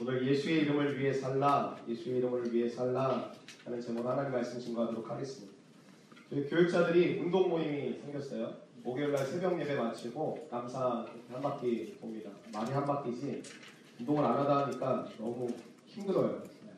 [0.00, 3.32] 오늘 예수의 이름을 위해 살라, 예수의 이름을 위해 살라
[3.64, 5.52] 하는 제목으로 하나님 말씀 증거하도록 하겠습니다.
[6.30, 8.54] 저희 교육자들이 운동 모임이 생겼어요.
[8.84, 12.30] 목요일날 새벽 예배 마치고 남산 한 바퀴 봅니다.
[12.52, 13.42] 많이 한 바퀴지
[13.98, 15.48] 운동을 안 하다 하니까 너무
[15.86, 16.44] 힘들어요.
[16.64, 16.72] 네.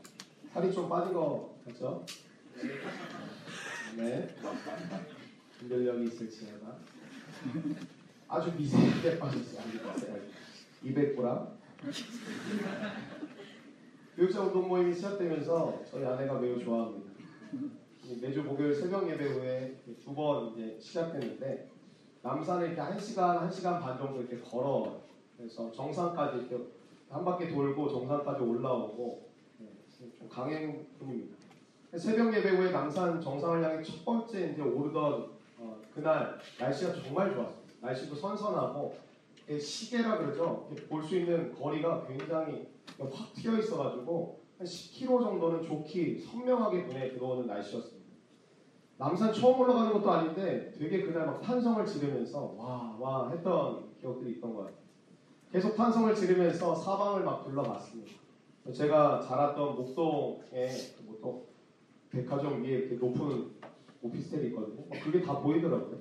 [0.54, 2.06] 살이 좀 빠진 거 같죠?
[3.98, 4.34] 네.
[5.58, 6.74] 분별력이 있을지 제가
[8.28, 9.60] 아주 미세하게 빠졌어요.
[10.82, 11.59] 200g.
[14.16, 17.10] 교육자 운동 모임이 시작되면서 저희 아내가 매우 좋아합니다.
[18.20, 21.70] 매주 목요일 새벽 예배 후에 두 번 이제 시작했는데
[22.22, 25.00] 남산에 이렇게 한 시간 한 시간 반 정도 이렇게 걸어
[25.36, 26.58] 그래서 정상까지 이렇게
[27.08, 29.26] 한 바퀴 돌고 정상까지 올라오고
[29.58, 29.66] 네,
[30.18, 31.36] 좀 강행 중입니다.
[31.96, 37.54] 새벽 예배 후에 남산 정상을 향해 첫 번째 이제 오르던 어, 그날 날씨가 정말 좋았어요.
[37.80, 38.96] 날씨도 선선하고
[39.58, 40.68] 시계라 그러죠.
[40.88, 42.68] 볼 수 있는 거리가 굉장히
[42.98, 48.00] 확 튀어 있어가지고 한 10km 정도는 좋게 선명하게 눈에 들어오는 날씨였습니다.
[48.98, 54.52] 남산 처음 올라가는 것도 아닌데 되게 그날 막 탄성을 지르면서 와 와 했던 기억들이 있던
[54.54, 54.76] 것 같아요.
[55.50, 58.12] 계속 탄성을 지르면서 사방을 막 둘러봤습니다.
[58.74, 60.68] 제가 자랐던 목동에
[61.06, 61.44] 목동
[62.10, 63.52] 백화점 위에 이렇게 높은
[64.02, 64.84] 오피스텔이 있거든요.
[65.02, 65.98] 그게 다 보이더라고요.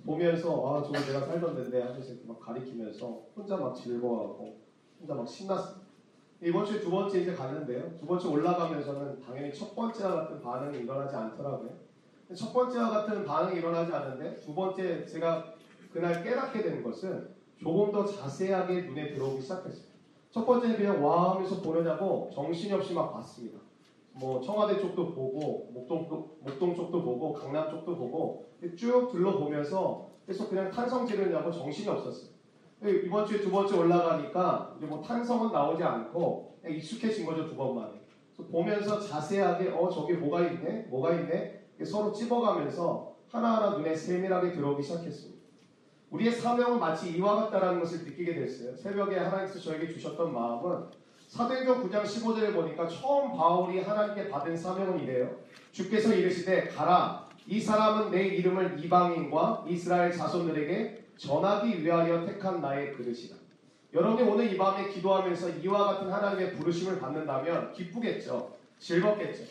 [0.00, 4.56] 보면서 아 저거 내가 살던 데인데 하면서 막 가리키면서 혼자 막 즐거워하고
[5.00, 5.82] 혼자 막 신났습니다.
[6.42, 7.98] 이번 주에 두 번째 이제 갔는데요.
[8.00, 11.70] 두 번째 올라가면서는 당연히 첫 번째와 같은 반응이 일어나지 않더라고요.
[12.34, 15.54] 첫 번째와 같은 반응이 일어나지 않는데 두 번째 제가
[15.92, 17.28] 그날 깨닫게 된 것은
[17.62, 19.92] 조금 더 자세하게 눈에 들어오기 시작했어요.
[20.30, 23.58] 첫 번째는 그냥 와 하면서 보려냐고 정신이 없이 막 봤습니다.
[24.14, 26.06] 뭐 청와대 쪽도 보고 목동
[26.40, 28.46] 목동 쪽도 보고 강남 쪽도 보고
[28.76, 32.32] 쭉 둘러보면서 계속 그냥 탄성 지르냐고 정신이 없었어요.
[33.04, 38.02] 이번 주에 두 번째 올라가니까 이제 뭐 탄성은 나오지 않고 익숙해진 거죠 두 번만에.
[38.50, 45.42] 보면서 자세하게 어 저기 뭐가 있네, 뭐가 있네 서로 찝어가면서 하나하나 눈에 세밀하게 들어오기 시작했습니다.
[46.10, 48.76] 우리의 사명은 마치 이와 같다라는 것을 느끼게 됐어요.
[48.76, 50.90] 새벽에 하나님께서 저에게 주셨던 마음은
[51.32, 55.34] 사도행전 9장 15절에 보니까 처음 바울이 하나님께 받은 사명은 이래요.
[55.72, 63.36] 주께서 이르시되 가라 이 사람은 내 이름을 이방인과 이스라엘 자손들에게 전하기 위하여 택한 나의 그릇이다.
[63.94, 68.54] 여러분이 오늘 이 밤에 기도하면서 이와 같은 하나님의 부르심을 받는다면 기쁘겠죠.
[68.78, 69.44] 즐겁겠죠.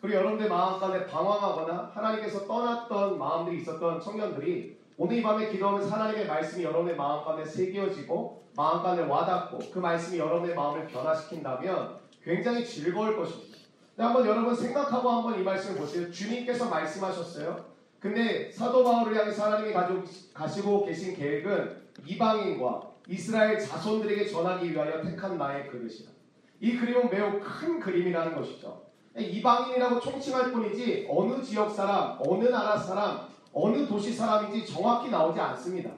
[0.00, 6.26] 그리고 여러분들 마음 가운데 방황하거나 하나님께서 떠났던 마음들이 있었던 청년들이 오늘 이 밤에 기도하면서 하나님의
[6.26, 13.16] 말씀이 여러분의 마음 가운데 새겨지고 마음 가운데 와닿고 그 말씀이 여러분의 마음을 변화시킨다면 굉장히 즐거울
[13.16, 13.58] 것입니다.
[13.98, 16.10] 한번 여러분 생각하고 한번 이 말씀을 보세요.
[16.10, 17.76] 주님께서 말씀하셨어요.
[18.00, 19.74] 근데 사도 바울을 향해 하나님이
[20.34, 26.10] 가지고 계신 계획은 이방인과 이스라엘 자손들에게 전하기 위하여 택한 나의 그릇이다.
[26.60, 28.86] 이 그림은 매우 큰 그림이라는 것이죠.
[29.16, 35.90] 이방인이라고 총칭할 뿐이지 어느 지역 사람, 어느 나라 사람, 어느 도시 사람인지 정확히 나오지 않습니다.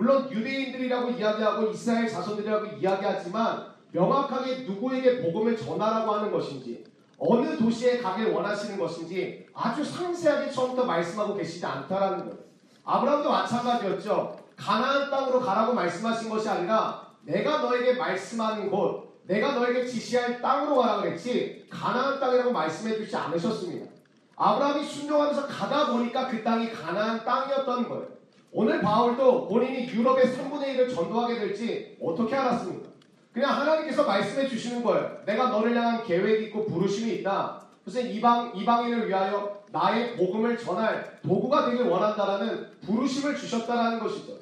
[0.00, 6.84] 물론 유대인들이라고 이야기하고 이스라엘 자손들이라고 이야기하지만 명확하게 누구에게 복음을 전하라고 하는 것인지
[7.18, 12.38] 어느 도시에 가길 원하시는 것인지 아주 상세하게 처음부터 말씀하고 계시지 않다라는 거예요.
[12.82, 14.38] 아브라함도 마찬가지였죠.
[14.56, 21.02] 가나안 땅으로 가라고 말씀하신 것이 아니라 내가 너에게 말씀하는 곳, 내가 너에게 지시할 땅으로 가라
[21.02, 23.90] 그랬지 가나안 땅이라고 말씀해 주지 않으셨습니다.
[24.34, 28.19] 아브라함이 순종하면서 가다 보니까 그 땅이 가나안 땅이었던 거예요.
[28.52, 32.90] 오늘 바울도 본인이 유럽의 3분의 1을 전도하게 될지 어떻게 알았습니까?
[33.32, 35.18] 그냥 하나님께서 말씀해 주시는 거예요.
[35.24, 37.64] 내가 너를 향한 계획이 있고 부르심이 있다.
[37.84, 44.32] 무슨 이방 이방인을 위하여 나의 복음을 전할 도구가 되길 원한다라는 부르심을 주셨다라는 것이죠.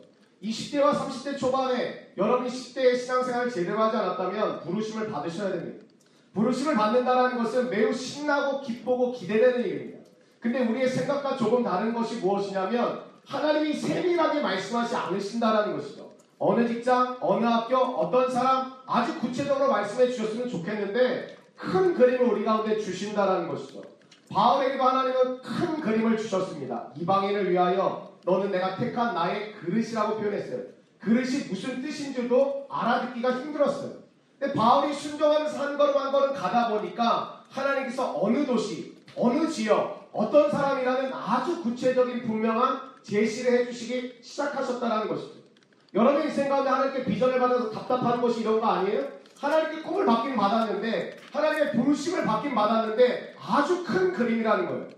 [0.43, 5.85] 20대와 30대 초반에 여러분이 10대의 신앙생활을 제대로 하지 않았다면 부르심을 받으셔야 됩니다.
[6.33, 9.99] 부르심을 받는다는 것은 매우 신나고 기쁘고 기대되는 일입니다.
[10.41, 16.09] 근데 우리의 생각과 조금 다른 것이 무엇이냐면 하나님이 세밀하게 말씀하지 않으신다라는 것이죠.
[16.39, 22.79] 어느 직장, 어느 학교, 어떤 사람 아주 구체적으로 말씀해 주셨으면 좋겠는데 큰 그림을 우리 가운데
[22.79, 23.83] 주신다라는 것이죠.
[24.31, 26.89] 바울에게도 하나님은 큰 그림을 주셨습니다.
[26.97, 30.63] 이방인을 위하여 너는 내가 택한 나의 그릇이라고 표현했어요.
[30.99, 33.93] 그릇이 무슨 뜻인 줄도 알아듣기가 힘들었어요.
[34.39, 40.51] 근데 바울이 순종하면서 한 걸음 한 걸음 가다 보니까 하나님께서 어느 도시, 어느 지역, 어떤
[40.51, 45.39] 사람이라는 아주 구체적인 분명한 제시를 해주시기 시작하셨다는 것이죠.
[45.95, 49.09] 여러분 인생 가운데 하나님께 비전을 받아서 답답한 것이 이런 거 아니에요?
[49.39, 54.89] 하나님께 꿈을 받긴 받았는데 하나님의 부르심을 받긴 받았는데 아주 큰 그림이라는 거예요.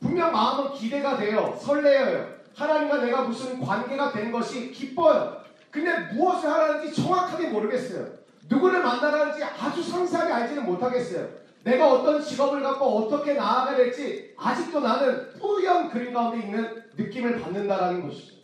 [0.00, 1.58] 분명 마음은 기대가 돼요.
[1.60, 2.36] 설레어요.
[2.54, 5.40] 하나님과 내가 무슨 관계가 된 것이 기뻐요.
[5.70, 8.06] 근데 무엇을 하라는지 정확하게 모르겠어요.
[8.48, 11.28] 누구를 만나라는지 아주 상세하게 알지는 못하겠어요.
[11.66, 18.06] 내가 어떤 직업을 갖고 어떻게 나아가야 될지 아직도 나는 뿌연 그림 가운데 있는 느낌을 받는다라는
[18.06, 18.36] 것이죠.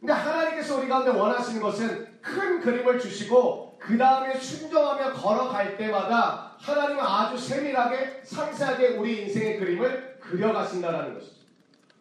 [0.00, 7.04] 근데 하나님께서 우리 가운데 원하시는 것은 큰 그림을 주시고 그 다음에 순종하며 걸어갈 때마다 하나님은
[7.04, 11.34] 아주 세밀하게 상세하게 우리 인생의 그림을 그려가신다라는 것이죠.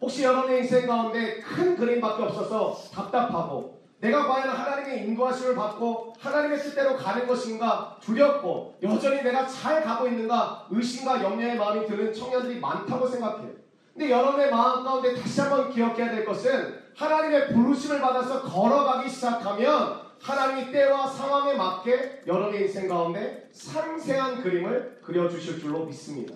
[0.01, 6.97] 혹시 여러분의 인생 가운데 큰 그림밖에 없어서 답답하고 내가 과연 하나님의 인도하심을 받고 하나님의 뜻대로
[6.97, 13.51] 가는 것인가 두렵고 여전히 내가 잘 가고 있는가 의심과 염려의 마음이 드는 청년들이 많다고 생각해요.
[13.93, 20.73] 근데 여러분의 마음 가운데 다시 한번 기억해야 될 것은 하나님의 부르심을 받아서 걸어가기 시작하면 하나님이
[20.73, 26.35] 때와 상황에 맞게 여러분의 인생 가운데 상세한 그림을 그려주실 줄로 믿습니다.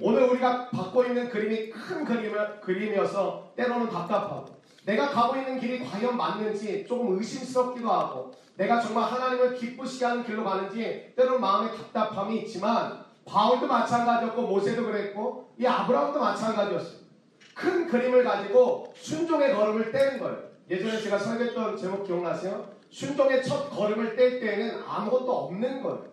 [0.00, 4.55] 오늘 우리가 받고 있는 그림이 큰 그림을, 그림이어서 때로는 답답하고
[4.86, 10.44] 내가 가고 있는 길이 과연 맞는지 조금 의심스럽기도 하고 내가 정말 하나님을 기쁘시게 하는 길로
[10.44, 17.06] 가는지 때로는 마음에 답답함이 있지만 바울도 마찬가지였고 모세도 그랬고 이 아브라함도 마찬가지였어요.
[17.52, 20.38] 큰 그림을 가지고 순종의 걸음을 떼는 거예요.
[20.70, 22.68] 예전에 제가 설교했던 제목 기억나세요?
[22.90, 26.06] 순종의 첫 걸음을 뗄 때에는 아무것도 없는 거예요.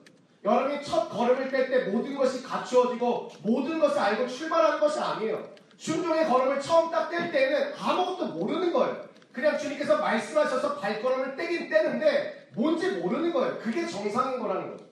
[0.43, 5.52] 여러분이 첫 걸음을 뗄 때 모든 것이 갖추어지고 모든 것을 알고 출발하는 것이 아니에요.
[5.77, 9.03] 순종의 걸음을 처음 딱 뗄 때에는 아무것도 모르는 거예요.
[9.31, 13.57] 그냥 주님께서 말씀하셔서 발걸음을 떼긴 떼는데 뭔지 모르는 거예요.
[13.59, 14.85] 그게 정상인 거라는 거죠.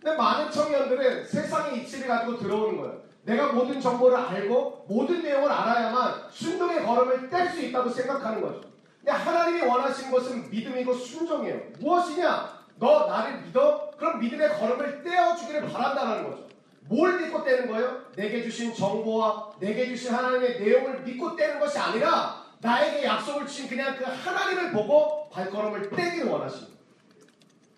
[0.00, 3.02] 근데 많은 청년들은 세상의 이치를 가지고 들어오는 거예요.
[3.24, 8.62] 내가 모든 정보를 알고 모든 내용을 알아야만 순종의 걸음을 뗄 수 있다고 생각하는 거죠.
[9.00, 11.60] 근데 하나님이 원하시는 것은 믿음이고 순종이에요.
[11.80, 12.58] 무엇이냐?
[12.78, 13.90] 너 나를 믿어?
[13.98, 16.47] 그럼 믿음의 걸음을 떼어주기를 바란다는 거죠.
[16.88, 18.02] 뭘 믿고 떼는 거예요?
[18.16, 23.96] 내게 주신 정보와 내게 주신 하나님의 내용을 믿고 떼는 것이 아니라 나에게 약속을 주신 그냥
[23.96, 26.78] 그 하나님을 보고 발걸음을 떼기를 원하십니다.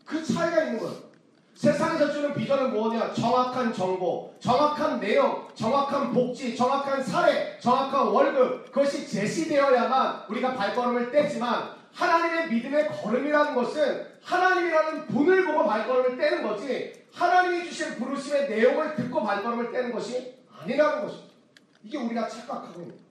[0.04, 1.10] 그 차이가 있는 거예요.
[1.54, 3.12] 세상에서 주는 비전은 뭐냐?
[3.12, 11.79] 정확한 정보, 정확한 내용, 정확한 복지, 정확한 사례, 정확한 월급, 그것이 제시되어야만 우리가 발걸음을 떼지만
[11.94, 19.22] 하나님의 믿음의 걸음이라는 것은 하나님이라는 분을 보고 발걸음을 떼는 거지 하나님이 주신 부르심의 내용을 듣고
[19.22, 21.34] 발걸음을 떼는 것이 아니라는 것입니다.
[21.82, 23.10] 이게 우리가 착각하고 있는 거예요.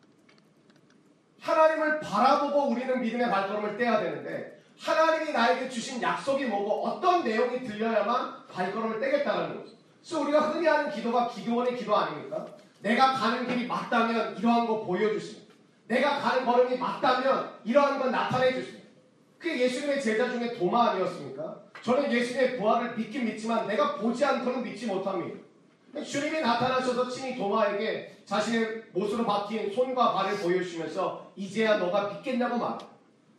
[1.41, 8.47] 하나님을 바라보고 우리는 믿음의 발걸음을 떼야 되는데 하나님이 나에게 주신 약속이 뭐고 어떤 내용이 들려야만
[8.51, 9.75] 발걸음을 떼겠다는 거죠.
[9.99, 12.45] 그래서 우리가 흔히 하는 기도가 기도원의 기도 아닙니까?
[12.81, 15.38] 내가 가는 길이 맞다면 이러한 거 보여주십니다.
[15.89, 18.87] 내가 가는 걸음이 맞다면 이러한 건 나타내 주십니다.
[19.39, 21.61] 그게 예수님의 제자 중에 도마 아니었습니까?
[21.81, 25.39] 저는 예수님의 부활을 믿긴 믿지만 내가 보지 않고는 믿지 못합니다.
[26.05, 32.87] 주님이 나타나셔서 친히 도마에게 자신의 못으로 박힌 손과 발을 보여주시면서 이제야 너가 믿겠냐고 말해요.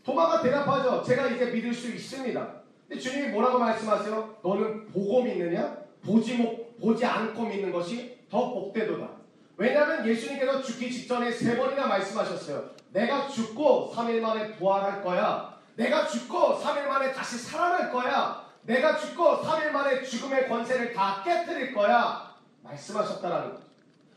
[0.03, 1.05] 도마가 대답하죠.
[1.05, 2.55] 제가 이제 믿을 수 있습니다.
[2.89, 4.39] 근데 주님이 뭐라고 말씀하세요?
[4.43, 5.79] 너는 보고 믿느냐?
[6.05, 9.20] 보지, 못, 보지 않고 믿는 것이 더 복되도다.
[9.61, 12.71] 왜냐하면 예수님께서 죽기 직전에 세 번이나 말씀하셨어요.
[12.95, 15.55] 내가 죽고 3일 만에 부활할 거야.
[15.77, 18.43] 내가 죽고 3일 만에 다시 살아날 거야.
[18.63, 22.35] 내가 죽고 3일 만에 죽음의 권세를 다 깨뜨릴 거야.
[22.63, 23.63] 말씀하셨다라는 거죠.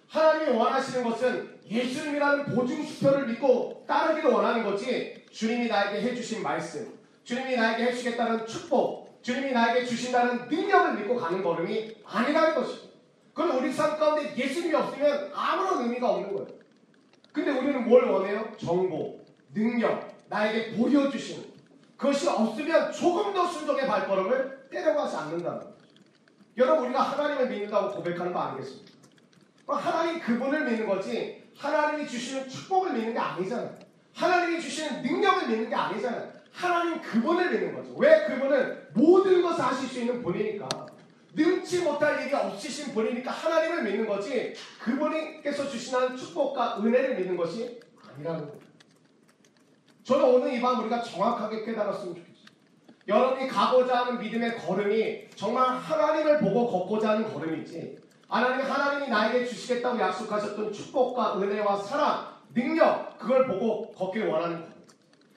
[0.07, 7.91] 하나님이 원하시는 것은 예수님이라는 보증수표를 믿고 따르기를 원하는 거지 주님이 나에게 해주신 말씀, 주님이 나에게
[7.91, 12.92] 해주겠다는 축복, 주님이 나에게 주신다는 능력을 믿고 가는 걸음이 아니라는 것입니다.
[13.33, 16.47] 그럼 우리 삶 가운데 예수님이 없으면 아무런 의미가 없는 거예요.
[17.31, 18.51] 근데 우리는 뭘 원해요?
[18.57, 19.19] 정보,
[19.53, 21.51] 능력, 나에게 보여주시는
[21.97, 25.73] 그것이 없으면 조금 더 순종의 발걸음을 때려가지 않는다는 거죠.
[26.57, 28.93] 여러분 우리가 하나님을 믿는다고 고백하는 거 아니겠습니까?
[29.67, 33.73] 하나님 그분을 믿는 거지 하나님이 주시는 축복을 믿는 게 아니잖아요.
[34.13, 36.31] 하나님이 주시는 능력을 믿는 게 아니잖아요.
[36.51, 37.95] 하나님 그분을 믿는 거죠.
[37.97, 40.67] 왜 그분은 모든 것을 하실 수 있는 분이니까.
[41.35, 47.79] 능치 못할 일이 없으신 분이니까 하나님을 믿는 거지 그분께서 주시는 축복과 은혜를 믿는 것이
[48.15, 48.63] 아니라는 거예요.
[50.03, 52.33] 저는 오늘 이 밤 우리가 정확하게 깨달았으면 좋겠어요.
[53.07, 57.97] 여러분이 가고자 하는 믿음의 걸음이 정말 하나님을 보고 걷고자 하는 걸음이지
[58.29, 64.73] 하나님 하나님이 나에게 주시겠다고 약속하셨던 축복과 은혜와 사랑, 능력 그걸 보고 걷기를 원하는 거예요.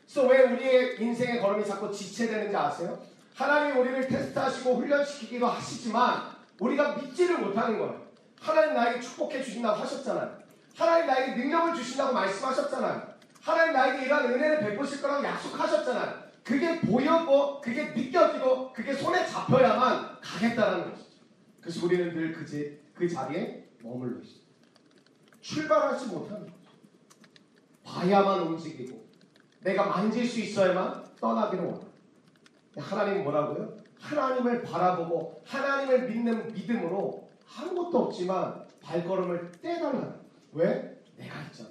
[0.04, 2.98] 그래서 왜 우리의 인생의 걸음이 자꾸 지체되는지 아세요?
[3.36, 6.22] 하나님이 우리를 테스트하시고 훈련시키기도 하시지만
[6.58, 8.06] 우리가 믿지를 못하는 거예요.
[8.40, 10.38] 하나님 나에게 축복해 주신다고 하셨잖아요.
[10.74, 13.14] 하나님 나에게 능력을 주신다고 말씀하셨잖아요.
[13.42, 16.26] 하나님 나에게 이러한 은혜를 베푸실 거라고 약속하셨잖아요.
[16.42, 21.10] 그게 보였고 그게 느껴지고 그게 손에 잡혀야만 가겠다라는 것이죠.
[21.60, 24.40] 그래서 우리는 늘 그, 그 자리에 머물러 있어요.
[25.42, 26.56] 출발하지 못하는 거죠.
[27.84, 29.06] 봐야만 움직이고
[29.60, 31.85] 내가 만질 수 있어야만 떠나기를 원해요.
[32.76, 33.76] 하나님 뭐라고요?
[33.98, 40.14] 하나님을 바라보고 하나님을 믿는 믿음으로 아무것도 없지만 발걸음을 거예요.
[40.52, 41.02] 왜?
[41.16, 41.70] 내가 있잖아.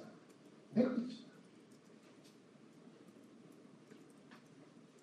[0.72, 1.26] 내가 있잖아.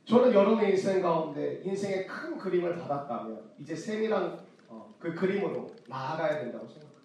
[0.05, 6.67] 저는 여러분의 인생 가운데 인생의 큰 그림을 받았다면 이제 세밀한 어, 그 그림으로 나아가야 된다고
[6.67, 7.01] 생각합니다.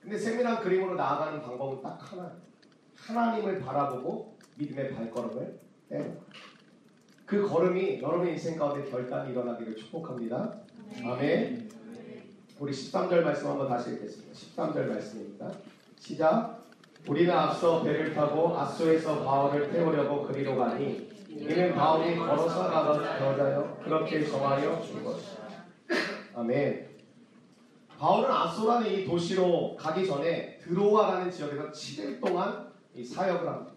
[0.00, 2.42] 근데 세밀한 그림으로 나아가는 방법은 딱 하나예요.
[2.96, 6.22] 하나님을 바라보고 믿음의 발걸음을 떼는 거예요.
[7.26, 10.54] 그 걸음이 여러분의 인생 가운데 결단이 일어나기를 축복합니다.
[11.04, 11.70] 아멘.
[12.58, 14.32] 우리 13절 말씀 한번 다시 읽겠습니다.
[14.32, 15.50] 13절 말씀입니다.
[15.98, 16.62] 시작.
[17.08, 24.24] 우리는 앞서 배를 타고 아소에서 바울을 태우려고 그리로 가니 이는 바울이 걸어서 가던 여자여 그렇게
[24.24, 25.42] 정하여 준 것이다.
[26.34, 26.88] 아멘.
[27.98, 33.72] 바울은 아소라는 이 도시로 가기 전에 드로아라는 지역에서 7일 동안 이 사역을 합니다.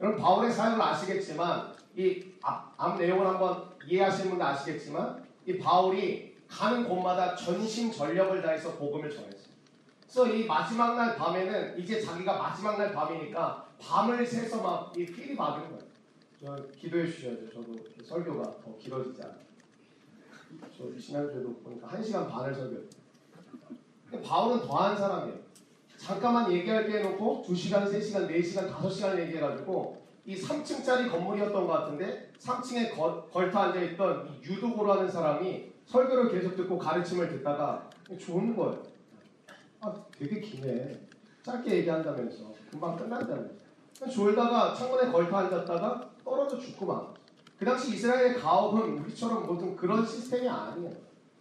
[0.00, 6.88] 여러분 바울의 사역을 아시겠지만 이 앞, 앞 내용을 한번 이해하시는 분들 아시겠지만 이 바울이 가는
[6.88, 9.54] 곳마다 전심 전력을 다해서 복음을 전했어요.
[10.02, 15.34] 그래서 이 마지막 날 밤에는 이제 자기가 마지막 날 밤이니까 밤을 새서 막 이 필이
[15.34, 15.84] 받은 거예요.
[16.40, 17.50] 저 기도해 주셔야죠.
[17.52, 17.74] 저도
[18.04, 19.38] 설교가 더 길어지지 않아요.
[20.76, 22.90] 저 지난주에도 보니까 1시간 반을 설교했어요.
[24.10, 25.38] 근데 바울은 더한 사람이에요.
[25.96, 32.96] 잠깐만 얘기할 게 해놓고 2시간, 3시간, 4시간, 5시간 얘기해가지고 이 3층짜리 건물이었던 것 같은데 3층에
[32.96, 34.40] 거, 걸터 앉아있던
[34.88, 38.82] 하는 사람이 설교를 계속 듣고 가르침을 듣다가 좋은 거예요.
[39.80, 40.98] 아 되게 기네.
[41.42, 43.64] 짧게 얘기한다면서 금방 끝난다면서.
[44.10, 47.14] 졸다가 창문에 걸터 앉았다가 떨어져 죽고만.
[47.58, 50.90] 그 당시 이스라엘의 가업은 우리처럼 모든 그런 시스템이 아니에요.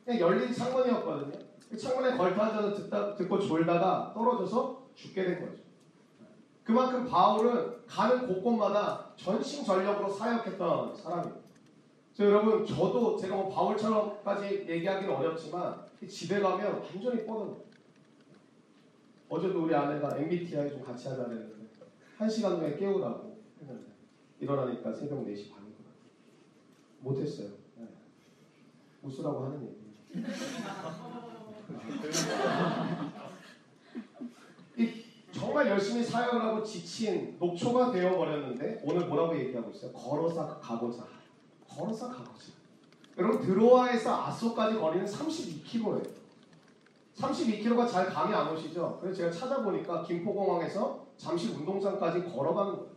[0.03, 1.39] 그냥 열린 창문이었거든요.
[1.69, 5.62] 그 창문에 걸터 앉아서 듣다, 듣고 졸다가 떨어져서 죽게 된 거죠.
[6.63, 11.43] 그만큼 바울은 가는 곳곳마다 전심전력으로 사역했던 사람이에요.
[12.15, 17.61] 그래서 여러분 저도 제가 뭐 바울처럼까지 얘기하기는 어렵지만 집에 가면 완전히 뻗어요.
[19.29, 21.65] 어제도 우리 아내가 MBTI 좀 같이 하자 그랬는데
[22.17, 23.87] 한 시간 후에 깨우라고 했는데
[24.39, 25.89] 일어나니까 새벽 4시 반이구나.
[26.99, 27.49] 못했어요.
[27.77, 27.87] 네.
[29.01, 29.83] 웃으라고 하는 얘기.
[35.43, 39.91] 이 정말 열심히 사역을 하고 지친 녹초가 되어버렸는데 오늘 뭐라고 얘기하고 있어요?
[39.91, 41.03] 걸어서 가보자.
[41.69, 42.45] 걸어서 가보자.
[43.17, 46.07] 여러분 드로아에서 아소까지 거리는 32km예요.
[47.17, 48.97] 32km가 잘 감이 안 오시죠?
[49.01, 52.93] 그래서 제가 찾아보니까 김포공항에서 잠실 운동장까지 걸어가는 거예요.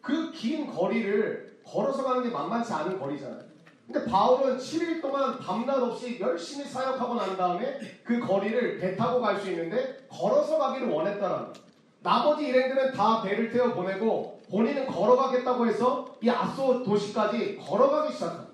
[0.00, 3.42] 그 긴 거리를 걸어서 가는 게 만만치 않은 거리잖아요.
[3.86, 9.38] 근데 바울은 7일 동안 밤낮 없이 열심히 사역하고 난 다음에 그 거리를 배 타고 갈
[9.38, 11.66] 수 있는데 걸어서 가기를 원했다라는 거예요.
[12.02, 18.52] 나머지 일행들은 다 배를 태워 보내고 본인은 걸어가겠다고 해서 이 아소 도시까지 걸어가기 시작합니다.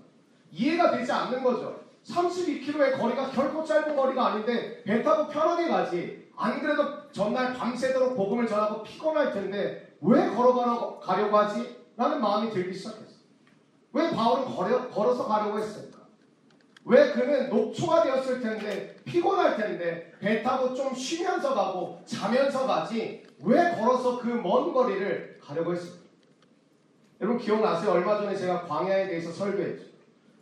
[0.50, 1.80] 이해가 되지 않는 거죠.
[2.06, 6.30] 32km의 거리가 결코 짧은 거리가 아닌데 배 타고 편하게 가지.
[6.36, 11.76] 안 그래도 전날 밤새도록 복음을 전하고 피곤할 텐데 왜 걸어가려고 하지?
[11.96, 13.11] 라는 마음이 들기 시작했어요.
[13.92, 15.98] 왜 바울은 걸어, 걸어서 가려고 했을까?
[16.84, 23.70] 왜 그는 녹초가 되었을 텐데 피곤할 텐데 배 타고 좀 쉬면서 가고 자면서 가지 왜
[23.76, 26.02] 걸어서 그 먼 거리를 가려고 했을까?
[27.20, 27.92] 여러분 기억나세요?
[27.92, 29.84] 얼마 전에 제가 광야에 대해서 설교했죠.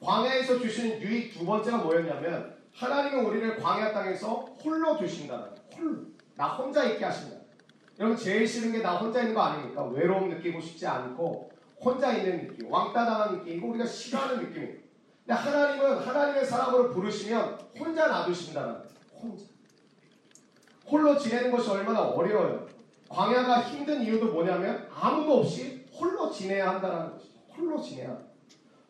[0.03, 5.45] 광야에서 주신 유익 두 번째가 뭐였냐면 하나님은 우리를 광야 땅에서 홀로 두신다는
[5.77, 5.97] 홀로
[6.37, 7.37] 나 혼자 있게 하신다.
[7.99, 9.85] 여러분 제일 싫은 게 나 혼자 있는 거 아닙니까?
[9.85, 11.51] 외로움 느끼고 싶지 않고
[11.83, 14.75] 혼자 있는 느낌, 왕따 당한 느낌, 이거 우리가 싫어하는 느낌이에요.
[15.27, 18.87] 근데 하나님은 하나님의 사람으로 부르시면 혼자 놔두신다는 거예요.
[19.23, 19.45] 혼자.
[20.87, 22.67] 홀로 지내는 것이 얼마나 어려워요.
[23.09, 27.39] 광야가 힘든 이유도 뭐냐면 아무도 없이 홀로 지내야 한다는 것이죠.
[27.57, 28.19] 홀로 지내야.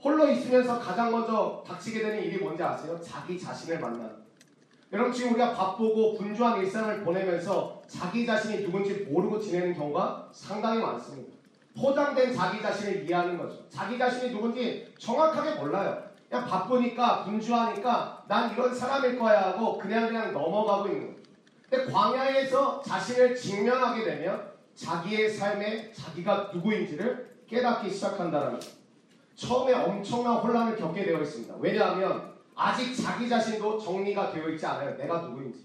[0.02, 2.98] 홀로 있으면서 가장 먼저 닥치게 되는 일이 뭔지 아세요?
[3.00, 4.20] 자기 자신을 만나는.
[4.92, 11.39] 여러분 지금 우리가 바쁘고 분주한 일상을 보내면서 자기 자신이 누군지 모르고 지내는 경우가 상당히 많습니다.
[11.80, 13.66] 포장된 자기 자신을 이해하는 거죠.
[13.68, 16.02] 자기 자신이 누군지 정확하게 몰라요.
[16.28, 21.20] 그냥 바쁘니까 분주하니까 난 이런 사람일 거야 하고 그냥 그냥 넘어가고 있는 거예요.
[21.68, 28.60] 근데 광야에서 자신을 직면하게 되면 자기의 삶에 자기가 누구인지를 깨닫기 시작한다는 거예요.
[29.34, 31.54] 처음에 엄청난 혼란을 겪게 되어 있습니다.
[31.58, 34.96] 왜냐하면 아직 자기 자신도 정리가 되어 있지 않아요.
[34.96, 35.64] 내가 누구인지.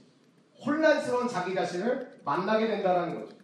[0.66, 3.36] 혼란스러운 자기 자신을 만나게 된다는 거죠.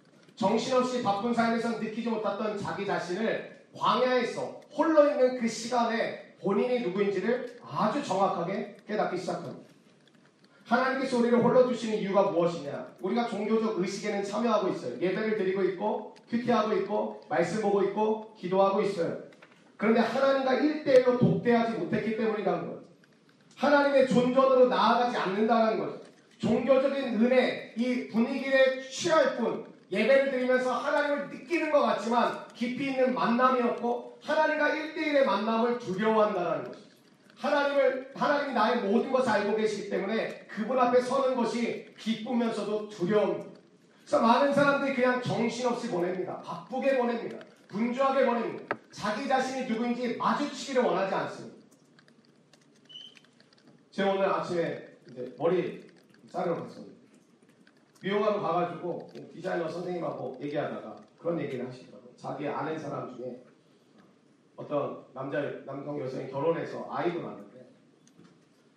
[0.42, 8.04] 정신없이 바쁜 삶에서 느끼지 못했던 자기 자신을 광야에서 홀로 있는 그 시간에 본인이 누구인지를 아주
[8.04, 9.70] 정확하게 깨닫기 시작합니다.
[10.66, 12.88] 하나님께서 우리를 홀로 두시는 이유가 무엇이냐?
[13.02, 15.00] 우리가 종교적 의식에는 참여하고 있어요.
[15.00, 19.20] 예배를 드리고 있고, 큐티하고 있고, 말씀 보고 있고, 기도하고 있어요.
[19.78, 22.82] 그런데 하나님과 1대1로 독대하지 못했기 때문이라는 거예요.
[23.58, 26.02] 하나님의 존전으로 나아가지 않는다는 거죠.
[26.40, 34.20] 종교적인 은혜, 이 분위기에 취할 뿐, 예배를 드리면서 하나님을 느끼는 것 같지만 깊이 있는 만남이었고,
[34.24, 36.92] 하나님과 1대1의 만남을 두려워한다는 것이죠.
[37.36, 43.60] 하나님을, 하나님이 나의 모든 것을 알고 계시기 때문에 그분 앞에 서는 것이 기쁘면서도 두려움입니다.
[44.06, 46.40] 그래서 많은 사람들이 그냥 정신없이 보냅니다.
[46.42, 47.38] 바쁘게 보냅니다.
[47.68, 48.76] 분주하게 보냅니다.
[48.92, 51.58] 자기 자신이 누구인지 마주치기를 원하지 않습니다.
[53.92, 55.84] 제가 오늘 아침에 이제 머리
[56.32, 56.91] 자르러 갔습니다.
[58.02, 62.16] 미용하러 가가지고 디자이너 선생님하고 얘기하다가 그런 얘기를 하시더라고요.
[62.16, 63.44] 자기 아는 사람 중에
[64.56, 67.70] 어떤 남자, 남성 여성이 결혼해서 아이도 낳는데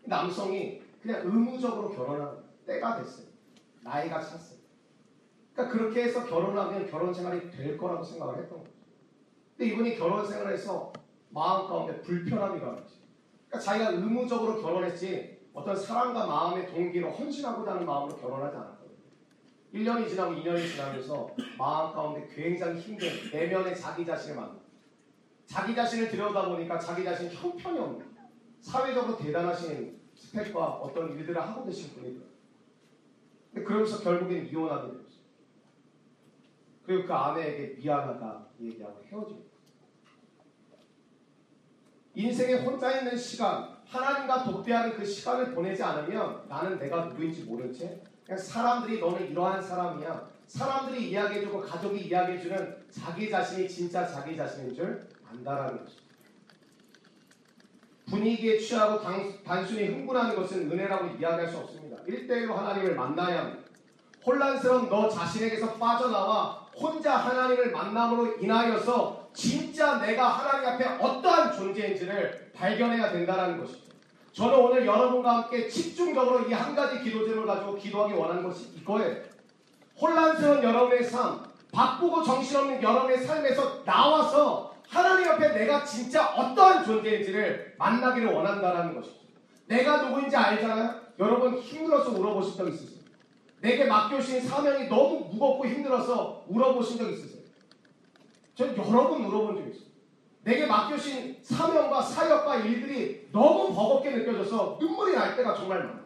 [0.04, 3.26] 남성이 그냥 의무적으로 결혼한 때가 됐어요.
[3.83, 4.59] 나이가 찼어요.
[5.52, 8.73] 그러니까 그렇게 해서 결혼하면 결혼 생활이 될 거라고 생각을 했던 거죠.
[9.57, 10.93] 근데 이분이 결혼 생활에서
[11.31, 13.02] 마음 가운데 불편함이 가는지.
[13.49, 18.74] 그러니까 자기가 의무적으로 결혼했지 어떤 사랑과 마음의 동기로 헌신하고자 하는 마음으로 결혼하지 않았거든요.
[19.75, 24.57] 1년이 지나고 2년이 지나면서 마음 가운데 굉장히 힘든 내면의 자기 자신을 만나.
[25.47, 28.14] 자기 자신을 들여다보니까 자기 자신 형편이 없는
[28.61, 32.35] 사회적으로 대단하신 스펙과 어떤 일들을 하고 계신 분이더라고요.
[33.54, 35.25] 그러면서 결국엔 이혼하게 됐어요.
[36.87, 39.54] 그리고 그 아내에게 미안하다 얘기하고 헤어집니다.
[42.14, 48.00] 인생에 혼자 있는 시간, 하나님과 독대하는 그 시간을 보내지 않으면 나는 내가 누구인지 모른 채
[48.37, 50.28] 사람들이 너는 이러한 사람이야.
[50.47, 56.04] 사람들이 이야기해주고 가족이 이야기해주는 자기 자신이 진짜 자기 자신인 줄 안다라는 것입니다.
[58.09, 61.97] 분위기에 취하고 단, 단순히 흥분하는 것은 은혜라고 이야기할 수 없습니다.
[62.04, 63.64] 1대1로 하나님을 만나야 합니다.
[64.25, 73.12] 혼란스러운 너 자신에게서 빠져나와 혼자 하나님을 만남으로 인하여서 진짜 내가 하나님 앞에 어떠한 존재인지를 발견해야
[73.12, 73.83] 된다는 것입니다.
[74.34, 79.16] 저는 오늘 여러분과 함께 집중적으로 이 한 가지 기도제를 가지고 기도하기 원하는 것이 이거예요.
[80.00, 81.40] 혼란스러운 여러분의 삶,
[81.73, 89.25] 바쁘고 정신없는 여러분의 삶에서 나와서 하나님 앞에 내가 진짜 어떠한 존재인지를 만나기를 원한다는 것입니다.
[89.66, 91.00] 내가 누구인지 알잖아요?
[91.20, 93.00] 여러분 힘들어서 울어보신 적 있으세요?
[93.60, 97.42] 내게 맡겨주신 사명이 너무 무겁고 힘들어서 울어보신 적 있으세요?
[98.56, 99.83] 전 여러 번 울어본 적 있어요.
[100.45, 106.04] 내게 맡겨진 사명과 사역과 일들이 너무 버겁게 느껴져서 눈물이 날 때가 정말 많았어요.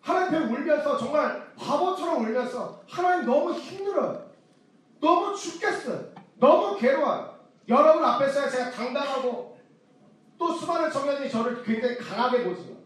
[0.00, 4.28] 하나님 앞에 울면서 정말 바보처럼 울면서 하나님 너무 힘들어요.
[5.00, 6.12] 너무 죽겠어요.
[6.36, 7.38] 너무 괴로워요.
[7.68, 9.56] 여러분 앞에서 제가 당당하고
[10.36, 12.78] 또 수많은 청년들이 저를 굉장히 강하게 보지만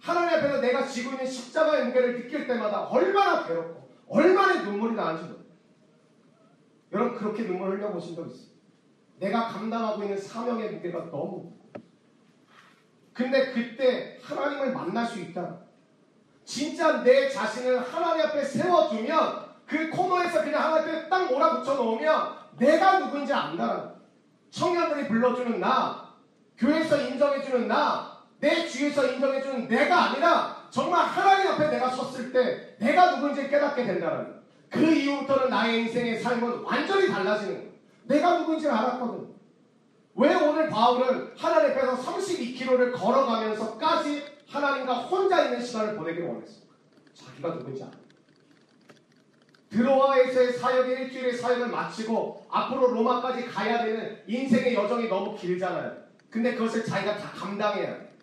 [0.00, 5.44] 하나님 앞에서 내가 지고 있는 십자가의 무게를 느낄 때마다 얼마나 괴롭고 얼마나 눈물이 나는지 몰라요.
[6.92, 8.53] 여러분 그렇게 눈물 흘려보신 적 있어요?
[9.18, 11.52] 내가 감당하고 있는 사명의 무게가 너무
[13.12, 15.56] 근데 그때 하나님을 만날 수 있다.
[16.44, 22.98] 진짜 내 자신을 하나님 앞에 세워두면 그 코너에서 그냥 하나님 앞에 딱 몰아붙여 놓으면 내가
[22.98, 23.94] 누군지 안다는
[24.50, 26.12] 청년들이 불러주는 나,
[26.58, 33.14] 교회에서 인정해주는 나, 내 주위에서 인정해주는 내가 아니라 정말 하나님 앞에 내가 섰을 때 내가
[33.14, 37.73] 누군지 깨닫게 된다는 그 이후부터는 나의 인생의 삶은 완전히 달라지는 거예요.
[38.04, 39.34] 내가 누군지 알았거든.
[40.16, 46.74] 왜 오늘 바울은 하나님 앞에서 32km를 걸어가면서까지 하나님과 혼자 있는 시간을 보내기를 원했습니까?
[47.14, 47.92] 자기가 누군지 알아.
[49.70, 55.92] 드로아에서의 사역의 일주일의 사역을 마치고 앞으로 로마까지 가야 되는 인생의 여정이 너무 길잖아요.
[56.30, 58.14] 근데 그것을 자기가 다 감당해야 돼.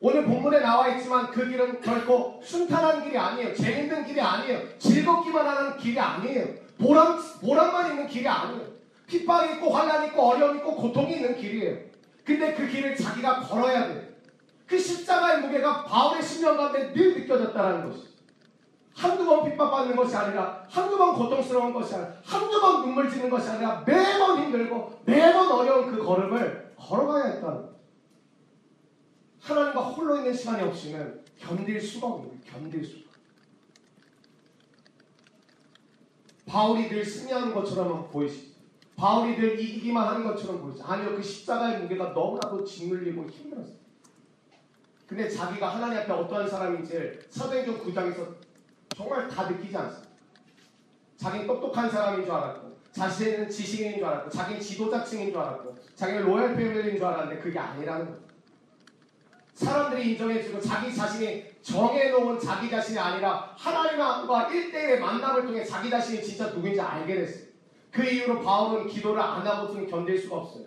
[0.00, 3.54] 오늘 본문에 나와 있지만 그 길은 결코 순탄한 길이 아니에요.
[3.54, 4.78] 재밌는 길이 아니에요.
[4.78, 6.46] 즐겁기만 하는 길이 아니에요.
[6.78, 8.75] 보람, 보람만 있는 길이 아니에요.
[9.06, 11.78] 핍박이 있고 환란이 있고 어려움이 있고 고통이 있는 길이에요.
[12.24, 14.02] 근데 그 길을 자기가 걸어야 돼요.
[14.66, 18.06] 그 십자가의 무게가 바울의 심령 가운데 늘 느껴졌다는 것이
[18.94, 23.48] 한두 번 핍박받는 것이 아니라 한두 번 고통스러운 것이 아니라 한두 번 눈물 지는 것이
[23.48, 27.76] 아니라 매번 힘들고 매번 어려운 그 걸음을 걸어가야 했다는.
[29.40, 32.40] 하나님과 홀로 있는 시간이 없이는 견딜 수가 없는.
[32.40, 33.06] 견딜 수가.
[36.46, 38.55] 바울이 늘 승리하는 것처럼 보이시죠?
[38.96, 40.82] 바울이 늘 이기기만 하는 것처럼 보이죠?
[40.84, 43.76] 아니요, 그 십자가의 무게가 너무나도 짓눌리고 힘들었어요.
[45.06, 48.34] 근데 자기가 하나님 앞에 어떠한 사람인지 사도행전 9장에서
[48.96, 50.10] 정말 다 느끼지 않습니다.
[51.16, 56.56] 자기는 똑똑한 사람인 줄 알았고, 자신은 지식인인 줄 알았고, 자기는 지도자층인 줄 알았고, 자기는 로얄
[56.56, 58.26] 패밀리인 줄 알았는데 그게 아니라는 거예요.
[59.54, 66.48] 사람들이 인정해주고 자기 자신이 정해놓은 자기 자신이 아니라 하나님과 1대1의 만남을 통해 자기 자신이 진짜
[66.48, 67.45] 누구인지 알게 됐어요.
[67.96, 70.64] 그 이후로 바울은 기도를 안 하고서는 견딜 수가 없어요.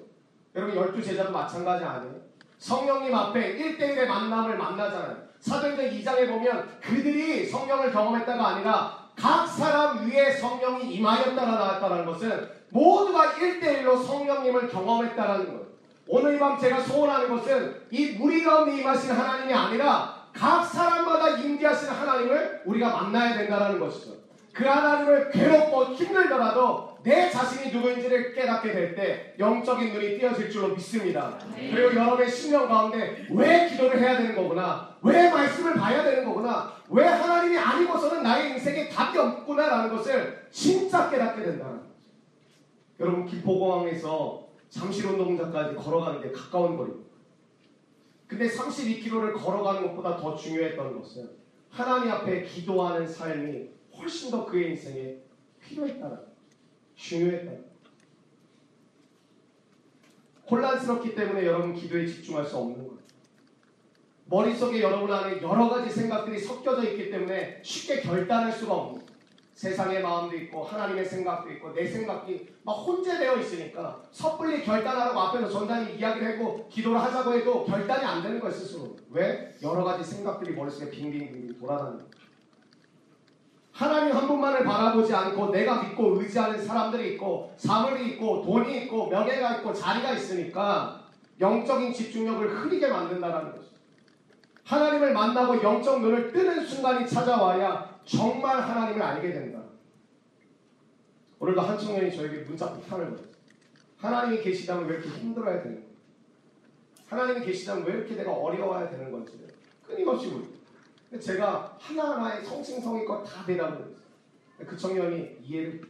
[0.56, 2.16] 여러분 열두 제자도 마찬가지 아니에요?
[2.58, 5.16] 성령님 앞에 1대1의 만남을 만나잖아요.
[5.40, 13.34] 사도행전 2장에 보면 그들이 성령을 경험했다가 아니라 각 사람 위에 성령이 임하였다라 나왔다는 것은 모두가
[13.34, 15.70] 1대1로 성령님을 경험했다라는 거예요.
[16.08, 22.64] 오늘 이밤 제가 소원하는 것은 이 무리 가운데 임하신 하나님이 아니라 각 사람마다 임재하시는 하나님을
[22.66, 24.14] 우리가 만나야 된다는 것이죠.
[24.52, 31.40] 그 하나님을 괴롭고 힘들더라도 내 자신이 누구인지를 깨닫게 될 때 영적인 눈이 띄어질 줄로 믿습니다.
[31.56, 37.06] 그리고 여러분의 신령 가운데 왜 기도를 해야 되는 거구나, 왜 말씀을 봐야 되는 거구나, 왜
[37.06, 41.90] 하나님이 아니고서는 나의 인생에 답이 없구나라는 것을 진짜 깨닫게 된다는 거죠.
[43.00, 47.10] 여러분 김포공항에서 잠실운동장까지 걸어가는 게 가까운 거리입니다.
[48.28, 51.30] 근데 32km를 걸어가는 것보다 더 중요했던 것은
[51.70, 55.16] 하나님 앞에 기도하는 삶이 훨씬 더 그의 인생에
[55.62, 56.29] 필요했다는
[57.00, 57.66] 중요했다는
[60.52, 63.00] 혼란스럽기 때문에 여러분 기도에 집중할 수 없는 거예요.
[64.26, 69.10] 머릿속에 여러분 안에 여러 가지 생각들이 섞여져 있기 때문에 쉽게 결단할 수가 없는 거예요.
[69.54, 75.98] 세상의 마음도 있고 하나님의 생각도 있고 내 생각이 막 혼재되어 있으니까 섣불리 결단하라고 앞에서 전단이
[75.98, 79.54] 이야기를 하고 기도를 하자고 해도 결단이 안 되는 거예요 스스로 왜?
[79.62, 82.06] 여러 가지 생각들이 머릿속에 빙빙빙 돌아다니는
[83.80, 89.56] 하나님 한 분만을 바라보지 않고 내가 믿고 의지하는 사람들이 있고 사물이 있고 돈이 있고 명예가
[89.56, 91.06] 있고 자리가 있으니까
[91.40, 93.70] 영적인 집중력을 흐리게 만든다는 거죠
[94.66, 99.62] 하나님을 만나고 영적 눈을 뜨는 순간이 찾아와야 정말 하나님을 알게 된다.
[101.40, 103.30] 오늘도 한 청년이 저에게 문자 폭탄을 보냈어요.
[103.98, 105.86] 하나님이 계시다면 왜 이렇게 힘들어야 되는 거야?
[107.08, 109.40] 하나님이 계시다면 왜 이렇게 내가 어려워야 되는 건지
[109.88, 110.59] 끊임없이 물고.
[111.18, 113.96] 제가 하나하나의 성심성의껏 다 대답을 했어요.
[114.60, 115.82] 그 청년이 이해를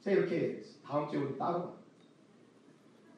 [0.00, 0.62] 제가 이렇게.
[0.84, 1.76] 다음 주에 우리 따로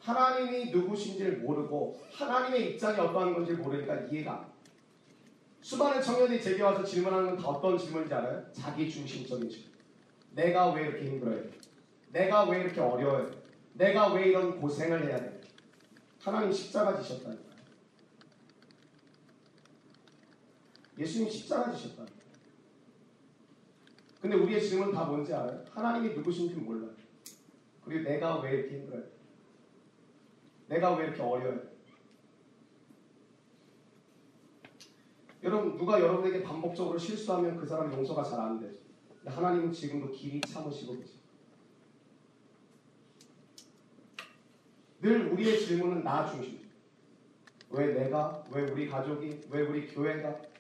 [0.01, 4.51] 하나님이 누구신지를 모르고 하나님의 입장이 어떠한 건지 모르니까 이해가.
[5.63, 8.45] 수많은 청년들이 제게 와서 질문하는 건 다 어떤 질문인지 알아요?
[8.53, 9.71] 자기 중심적인 질문.
[10.33, 11.51] 내가 왜 이렇게 힘들어야 돼?
[12.11, 13.43] 내가 왜 이렇게 어려워야 돼?
[13.75, 15.41] 내가 왜 이런 고생을 해야 돼?
[16.21, 17.52] 하나님 십자가 지셨다니까.
[20.99, 22.23] 예수님 십자가 지셨다니까.
[24.21, 25.65] 근데 우리의 질문 다 뭔지 알아요?
[25.71, 26.93] 하나님이 누구신지 몰라요.
[27.85, 29.11] 그리고 내가 왜 이렇게 힘들어야 돼?
[30.69, 31.73] 내가 왜 이렇게 돼?
[35.43, 38.79] 여러분 누가 여러분에게 반복적으로 실수하면 그 사람 용서가 잘 안 되죠.
[39.09, 41.21] 근데 하나님은 지금도 길이 참으시고 계세요.
[45.01, 46.61] 늘 우리의 질문은 나 중심.
[47.71, 48.45] 왜 내가?
[48.53, 49.49] 왜 우리 가족이?
[49.51, 50.52] 왜 우리 교회가?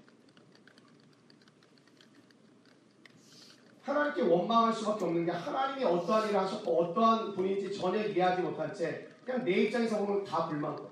[3.82, 9.08] 하나님께 원망할 수밖에 없는 게 하나님이 어떠한 일을 하셨고 어떠한 분인지 전혀 이해하지 못한 채
[9.24, 10.90] 그냥 내 입장에서 보면 다 불만거려.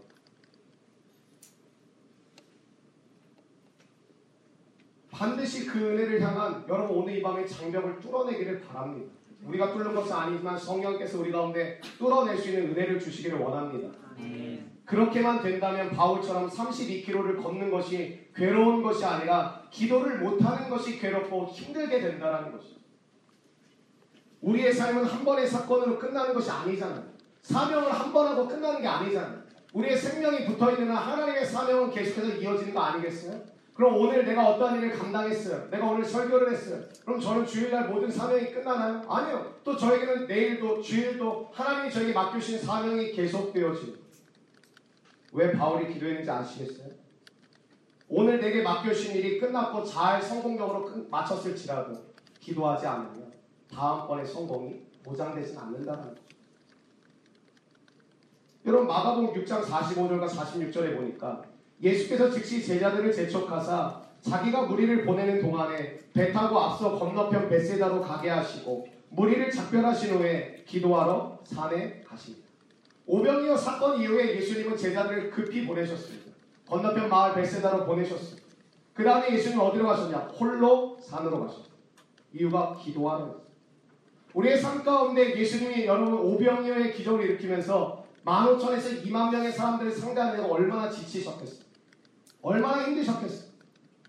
[5.10, 9.12] 반드시 그 은혜를 향한 여러분 오늘 이 밤에 장벽을 뚫어내기를 바랍니다.
[9.44, 13.88] 우리가 뚫는 것은 아니지만 성령께서 우리 가운데 뚫어낼 수 있는 은혜를 주시기를 원합니다.
[14.84, 22.50] 그렇게만 된다면 바울처럼 32km를 걷는 것이 괴로운 것이 아니라 기도를 못하는 것이 괴롭고 힘들게 된다는
[22.52, 22.79] 것이죠.
[24.42, 27.02] 우리의 삶은 한 번의 사건으로 끝나는 것이 아니잖아요.
[27.42, 29.40] 사명을 한 번 하고 끝나는 게 아니잖아요.
[29.72, 33.40] 우리의 생명이 붙어 있는 한 하나님의 사명은 계속해서 이어지는 거 아니겠어요?
[33.74, 35.68] 그럼 오늘 내가 어떠한 일을 감당했어요?
[35.70, 36.82] 내가 오늘 설교를 했어요.
[37.04, 39.02] 그럼 저는 주일날 모든 사명이 끝나나요?
[39.08, 39.54] 아니요.
[39.64, 43.92] 또 저에게는 내일도 주일도 하나님이 저에게 맡겨주신 사명이 계속되어지고
[45.32, 46.88] 왜 바울이 기도했는지 아시겠어요?
[48.08, 51.96] 오늘 내게 맡겨주신 일이 끝났고 잘 성공적으로 끝, 마쳤을지라도
[52.40, 53.29] 기도하지 않으면
[53.74, 56.20] 다음번에 성공이 보장되지 않는다는 거죠.
[58.66, 61.42] 여러분 마가복음 6장 45절과 46절에 보니까
[61.82, 68.86] 예수께서 즉시 제자들을 재촉하사 자기가 무리를 보내는 동안에 배 타고 앞서 건너편 베세다로 가게 하시고
[69.08, 72.46] 무리를 작별하신 후에 기도하러 산에 가십니다.
[73.06, 76.30] 오병이어 사건 이후에 예수님은 제자들을 급히 보내셨습니다.
[76.68, 78.46] 건너편 마을 베세다로 보내셨습니다.
[78.94, 80.18] 그 다음에 예수님 어디로 가셨냐?
[80.38, 81.74] 홀로 산으로 가셨습니다.
[82.34, 83.39] 이유가 기도하는.
[84.34, 90.90] 우리의 삶 가운데 예수님이 여러분 오병이어의 기적을 일으키면서 15,000에서 2만 명의 사람들을 상대하는 데 얼마나
[90.90, 91.60] 지치셨겠어요.
[92.42, 93.50] 얼마나 힘드셨겠어요.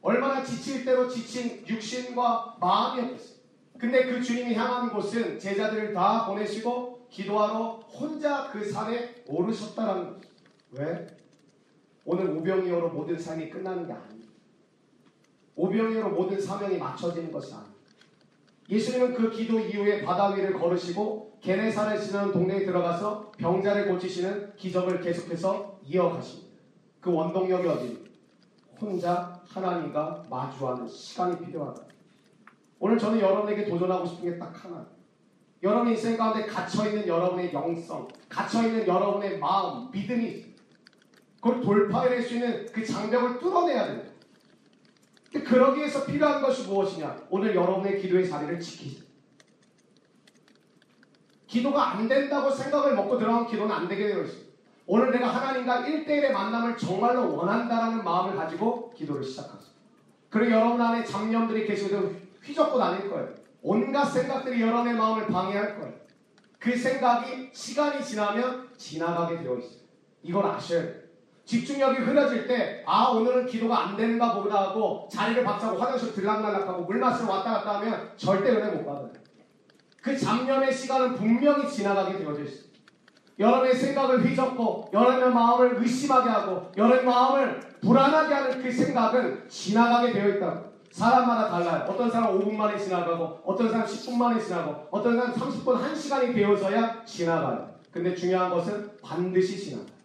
[0.01, 3.41] 얼마나 지칠 대로 지친 육신과 마음이었겠어요.
[3.77, 10.29] 근데 그 주님이 향한 곳은 제자들을 다 보내시고 기도하러 혼자 그 산에 오르셨다라는 거죠.
[10.71, 11.07] 왜?
[12.05, 14.21] 오늘 오병이어로 모든 삶이 끝나는 게 아니에요.
[15.55, 17.70] 오병이어로 모든 사명이 맞춰지는 것이 아니에요.
[18.71, 26.51] 예수님은 그 기도 이후에 바다 위를 걸으시고 게네사렛이라는 동네에 들어가서 병자를 고치시는 기적을 계속해서 이어가십니다.
[27.01, 28.03] 그 원동력이 어디?
[28.79, 31.81] 혼자 하나님과 마주하는 시간이 필요하다.
[32.79, 34.87] 오늘 저는 여러분에게 도전하고 싶은 게 딱 하나.
[35.61, 40.45] 여러분 인생 가운데 갇혀있는 여러분의 영성, 갇혀있는 여러분의 마음, 믿음이.
[41.35, 44.10] 그걸 돌파해낼 수 있는 그 장벽을 뚫어내야 됩니다.
[45.39, 47.27] 그러기 위해서 필요한 것이 무엇이냐?
[47.29, 49.03] 오늘 여러분의 기도의 자리를 지키세요.
[51.47, 54.51] 기도가 안 된다고 생각을 먹고 들어간 기도는 안 되게 되어 있습니다.
[54.87, 59.71] 오늘 내가 하나님과 1대1의 만남을 정말로 원한다라는 마음을 가지고 기도를 시작하세요.
[60.29, 62.13] 그리고 여러분 안에 잡념들이 계시고
[62.43, 63.35] 휘젓고 다닐 거예요.
[63.61, 65.93] 온갖 생각들이 여러분의 마음을 방해할 거예요.
[66.57, 69.81] 그 생각이 시간이 지나면 지나가게 되어 있어요.
[70.23, 71.00] 이걸 아셔야 돼요.
[71.51, 76.97] 집중력이 흐려질 때, 아, 오늘은 기도가 안 되는가 보다 하고 자리를 박차고 화장실 들락날락하고 물
[76.97, 79.09] 마시러 왔다 갔다 하면 절대 은혜 못 받아요.
[80.01, 82.71] 그 잡념의 시간은 분명히 지나가게 되어져 있어요.
[83.37, 90.29] 여러분의 생각을 휘젓고 여러분의 마음을 의심하게 하고 여러분의 마음을 불안하게 하는 그 생각은 지나가게 되어
[90.29, 90.71] 있다고.
[90.89, 91.85] 사람마다 달라요.
[91.89, 97.03] 어떤 사람 5분 만에 지나가고 어떤 사람 10분 만에 지나고 어떤 사람 30분 1시간이 되어서야
[97.03, 97.71] 지나가요.
[97.91, 100.00] 근데 중요한 것은 반드시 지나가요.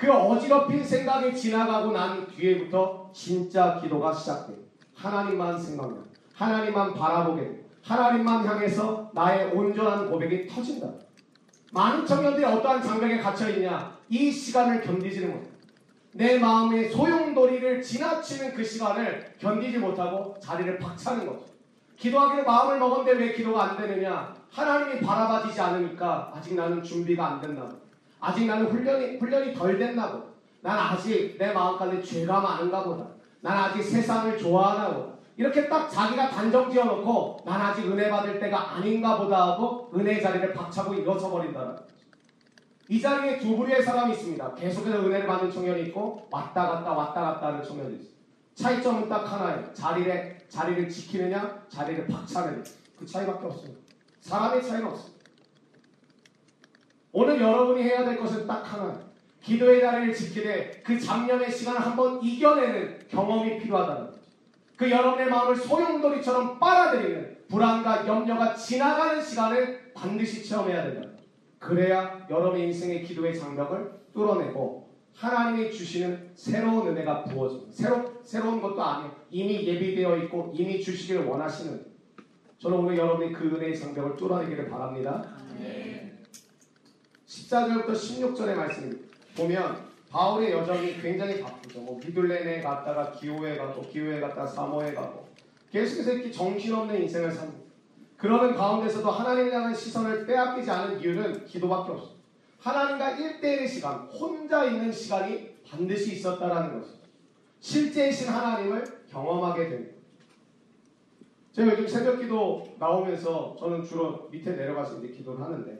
[0.00, 4.56] 그 어지럽힌 생각이 지나가고 난 뒤에부터 진짜 기도가 시작돼요.
[4.96, 6.02] 하나님만 생각나.
[6.34, 7.66] 하나님만 바라보게.
[7.84, 10.88] 하나님만 향해서 나의 온전한 고백이 터진다.
[11.74, 13.98] 많은 청년들이 어떠한 장벽에 갇혀있냐?
[14.08, 15.50] 이 시간을 견디지는 못해.
[16.12, 21.44] 내 마음의 소용돌이를 지나치는 그 시간을 견디지 못하고 자리를 박차는 거죠.
[21.98, 24.34] 기도하기를 마음을 먹었는데 왜 기도가 안 되느냐?
[24.50, 27.68] 하나님이 바라봐지지 않으니까 아직 나는 준비가 안 된다.
[28.20, 30.24] 아직 나는 훈련이, 훈련이 덜 됐나 보다.
[30.60, 33.06] 난 아직 내 마음 가운데 죄가 많은가 보다.
[33.40, 35.10] 난 아직 세상을 좋아하나 보다.
[35.36, 40.52] 이렇게 딱 자기가 단정 지어놓고 난 아직 은혜 받을 때가 아닌가 보다 하고 은혜의 자리를
[40.52, 41.76] 박차고 일어서 버린다는
[42.88, 44.54] 이 자리에 두 부류의 사람이 있습니다.
[44.54, 48.20] 계속해서 은혜를 받는 청년이 있고 왔다 갔다 왔다 갔다 하는 청년이 있습니다.
[48.54, 49.72] 차이점은 딱 하나예요.
[49.72, 52.62] 자리를, 자리를 지키느냐 자리를 박차느냐
[52.98, 53.80] 그 차이밖에 없습니다.
[54.20, 55.19] 사람의 차이는 없습니다.
[57.12, 59.00] 오늘 여러분이 해야 될 것은 딱 하나
[59.42, 64.20] 기도의 자리를 지키되 그 작년의 시간을 한번 이겨내는 경험이 필요하다는 거죠.
[64.76, 71.08] 그 여러분의 마음을 소용돌이처럼 빨아들이는 불안과 염려가 지나가는 시간을 반드시 체험해야 된다.
[71.58, 77.72] 그래야 여러분의 인생의 기도의 장벽을 뚫어내고 하나님이 주시는 새로운 은혜가 부어집니다.
[77.72, 79.12] 새로, 새로운 것도 아니에요.
[79.30, 81.84] 이미 예비되어 있고 이미 주시기를 원하시는
[82.58, 85.22] 저는 오늘 여러분이 그 은혜의 장벽을 뚫어내기를 바랍니다.
[87.30, 89.16] 14절부터 16절의 말씀입니다.
[89.36, 91.80] 보면 바울의 여정이 굉장히 바쁘죠.
[91.80, 95.28] 뭐 미둘렌에 갔다가 기호에 가고 기호에 갔다가 사모에 가고
[95.70, 97.60] 계속해서 이렇게 정신없는 인생을 삽니다.
[98.16, 102.20] 그러는 가운데서도 하나님에 대한 시선을 빼앗기지 않은 이유는 기도밖에 없습니다.
[102.58, 106.98] 하나님과 1대1의 시간, 혼자 있는 시간이 반드시 있었다라는 것이죠.
[107.60, 109.96] 실제이신 하나님을 경험하게 됩니다.
[111.52, 115.79] 제가 요즘 새벽 기도 나오면서 저는 주로 밑에 내려가서 이제 기도를 하는데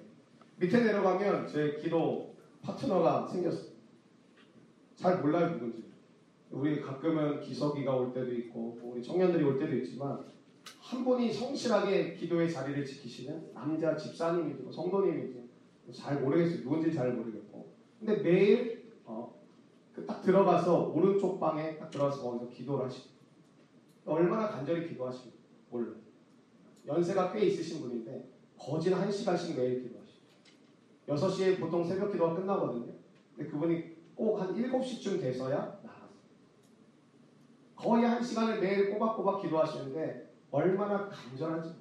[0.60, 3.70] 밑에 내려가면 제 기도 파트너가 생겼어요.
[4.94, 5.84] 잘 몰라요 누군지.
[6.50, 10.22] 우리 가끔은 기석이가 올 때도 있고 뭐 우리 청년들이 올 때도 있지만
[10.78, 15.48] 한 분이 성실하게 기도의 자리를 지키시는 남자 집사님이고 성도님이지
[15.94, 16.62] 잘 모르겠어요.
[16.62, 17.72] 누군지 잘 모르겠고.
[17.98, 19.40] 근데 매일 어,
[19.94, 23.08] 그딱 들어가서 오른쪽 방에 딱 들어가서 거기서 기도를 하시고
[24.04, 25.30] 얼마나 간절히 기도하시고
[25.70, 25.94] 몰라
[26.86, 29.99] 연세가 꽤 있으신 분인데 거진 한 시간씩 매일 기도하시고
[31.08, 32.92] 6시에 보통 새벽 기도가 끝나거든요.
[33.36, 36.10] 근데 그분이 꼭 한 7시쯤 돼서야 나갔어요.
[37.74, 41.74] 거의 한 시간을 매일 꼬박꼬박 기도하시는데 얼마나 간절한지.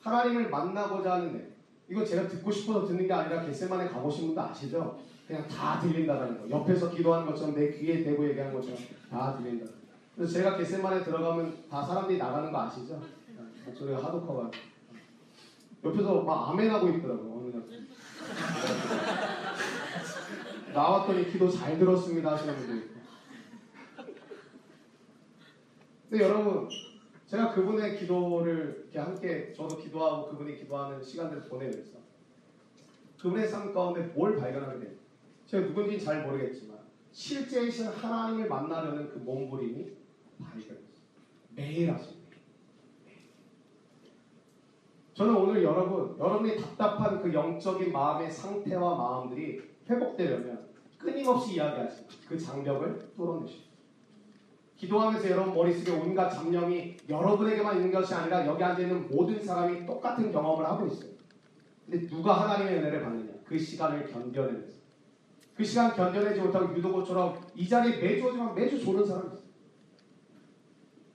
[0.00, 1.52] 하나님을 만나고자 하는 데
[1.88, 5.00] 이거 제가 듣고 싶어서 듣는 게 아니라 겟세만에 가보신 분도 아시죠?
[5.26, 6.50] 그냥 다 들린다는 거.
[6.50, 8.78] 옆에서 기도하는 것처럼 내 귀에 대고 얘기하는 것처럼
[9.10, 9.70] 다 들린다.
[10.14, 13.00] 그래서 제가 겟세만에 들어가면 다 사람들이 나가는 거 아시죠?
[13.64, 14.50] 목소리가 하도 커가
[15.84, 17.02] 옆에서 막 아멘하고 날
[20.72, 22.92] 나왔더니 기도 잘 들었습니다 하시는 분도 있고
[26.08, 26.68] 근데 여러분
[27.26, 31.98] 제가 그분의 기도를 이렇게 함께 저도 기도하고 그분이 기도하는 시간들을 보내면서
[33.18, 34.90] 그분의 삶 가운데 뭘 발견하게 돼요?
[35.46, 36.78] 제가 누군지는 잘 모르겠지만
[37.12, 39.92] 실제이신 하나님을 만나려는 그 몸부림이
[40.38, 40.92] 발견했어요.
[41.54, 42.21] 매일 하십니다.
[45.14, 50.66] 저는 오늘 여러분, 여러분이 답답한 그 영적인 마음의 상태와 마음들이 회복되려면
[50.98, 53.72] 끊임없이 이야기하시고 그 장벽을 뚫어내십니다.
[54.76, 60.64] 기도하면서 여러분 머릿속에 온갖 잡념이 여러분에게만 있는 것이 아니라 여기 앉아있는 모든 사람이 똑같은 경험을
[60.64, 61.12] 하고 있어요.
[61.84, 63.32] 근데 누가 하나님의 은혜를 받느냐?
[63.44, 64.82] 그 시간을 견뎌내면서.
[65.54, 69.42] 그 시간 견뎌내지 못하고 유도고처럼 이 자리에 매주 오지만 매주 조는 사람이 있어요.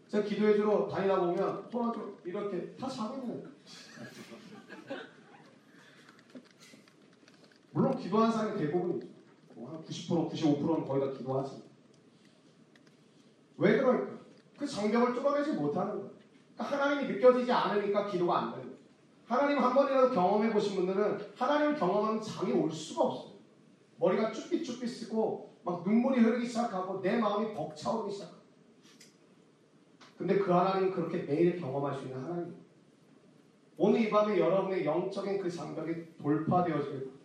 [0.08, 3.57] 제가 기도해주러 다니다 보면 손아주 이렇게 다 자고 있는 거예요.
[7.78, 9.06] 물론 기도하는 사람이 대부분이죠.
[9.54, 11.62] 뭐한 90%, 95%는 거의 다 기도하지.
[13.58, 14.18] 왜 그럴까?
[14.58, 16.10] 그 장벽을 뚫어내지 못하는 거예요.
[16.56, 18.66] 그러니까 하나님이 느껴지지 않으니까 기도가 안 거예요.
[19.28, 23.34] 하나님 한 번이라도 경험해 보신 분들은 하나님을 경험하면 잠이 올 수가 없어요.
[23.98, 28.42] 머리가 쭈삣쭈삣 쓰고 막 눈물이 흐르기 시작하고 내 마음이 벅차오르기 시작하고
[30.18, 32.56] 근데 그 하나님은 그렇게 매일 경험할 수 있는 하나님
[33.78, 37.17] 오늘 이 밤에 여러분의 영적인 그 장벽이 돌파되어질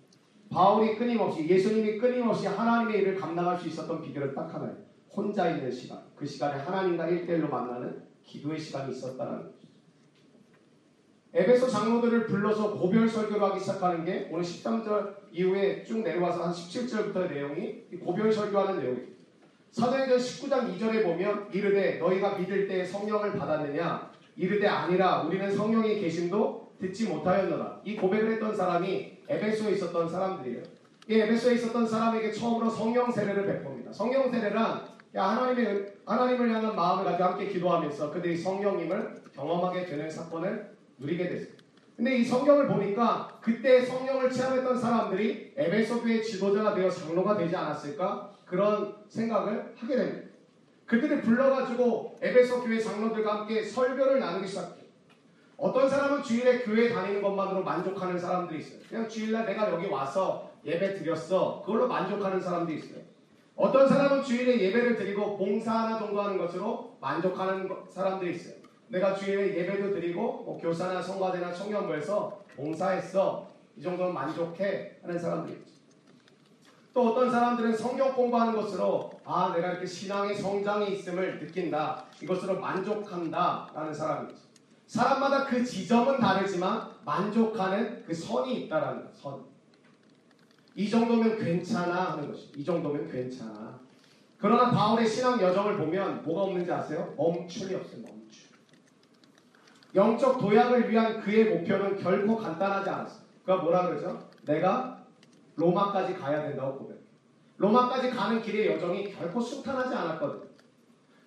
[0.53, 4.77] 바울이 끊임없이 예수님이 끊임없이 하나님의 일을 감당할 수 있었던 비결은 딱 하나예요.
[5.11, 6.03] 혼자 있는 시간.
[6.15, 9.53] 그 시간에 하나님과 일대일로 만나는 기도의 시간이 있었다는 거죠.
[11.35, 17.31] 에베소 장로들을 불러서 고별 설교를 하기 시작하는 게 오늘 13절 이후에 쭉 내려와서 한 17절부터의
[17.31, 19.13] 내용이 고별 설교하는 내용이에요.
[19.71, 26.73] 사도행전 19장 2절에 보면 이르되 너희가 믿을 때 성령을 받았느냐 이르되 아니라 우리는 성령이 계심도
[26.79, 27.81] 듣지 못하였노라.
[27.85, 30.63] 이 고백을 했던 사람이 에베소에 있었던 사람들이에요.
[31.09, 33.93] 이 에베소에 있었던 사람에게 처음으로 성령 세례를 베풉니다.
[33.93, 41.29] 성령 세례란 하나님의 하나님을 향한 마음을 가지고 함께 기도하면서 그들이 성령님을 경험하게 되는 사건을 누리게
[41.29, 41.63] 됐어요.
[41.97, 48.31] 근데 이 성경을 보니까 그때 성령을 체험했던 사람들이 에베소 교회 지도자가 되어 장로가 되지 않았을까
[48.47, 50.29] 그런 생각을 하게 됩니다.
[50.87, 54.82] 그들을 불러가지고 에베소 교회 장로들과 함께 설교를 나누기 시작해요.
[55.63, 58.81] 어떤 사람은 주일에 교회 다니는 것만으로 만족하는 사람들이 있어요.
[58.89, 61.63] 그냥 주일날 내가 여기 와서 예배 드렸어.
[61.65, 63.01] 그걸로 만족하는 사람도 있어요.
[63.55, 68.55] 어떤 사람은 주일에 예배를 드리고 봉사 하나 정도 하는 것으로 만족하는 사람들이 있어요.
[68.89, 73.47] 내가 주일에 예배도 드리고 뭐 교사나 성가대나 청년부에서 봉사했어.
[73.77, 75.73] 이 정도는 만족해 하는 사람들이 있죠.
[76.93, 82.05] 또 어떤 사람들은 성경 공부하는 것으로 아 내가 이렇게 신앙의 성장이 있음을 느낀다.
[82.21, 84.52] 이것으로 만족한다 라는 사람이 있죠.
[84.93, 89.43] 사람마다 그 지점은 다르지만 만족하는 그 선이 있다라는 선.
[90.75, 92.53] 이 정도면 괜찮아 하는 것이.
[92.55, 93.81] 이 정도면 괜찮아.
[94.37, 97.15] 그러나 바울의 신앙 여정을 보면 뭐가 없는지 아세요?
[97.17, 98.03] 멈춤이 없어요.
[98.03, 98.51] 멈춤.
[99.95, 103.23] 영적 도약을 위한 그의 목표는 결코 간단하지 않았어요.
[103.47, 104.29] 그가 뭐라 그러죠?
[104.45, 105.03] 내가
[105.57, 106.99] 로마까지 가야 된다고 고백.
[107.57, 110.51] 로마까지 가는 길의 여정이 결코 순탄하지 않았거든.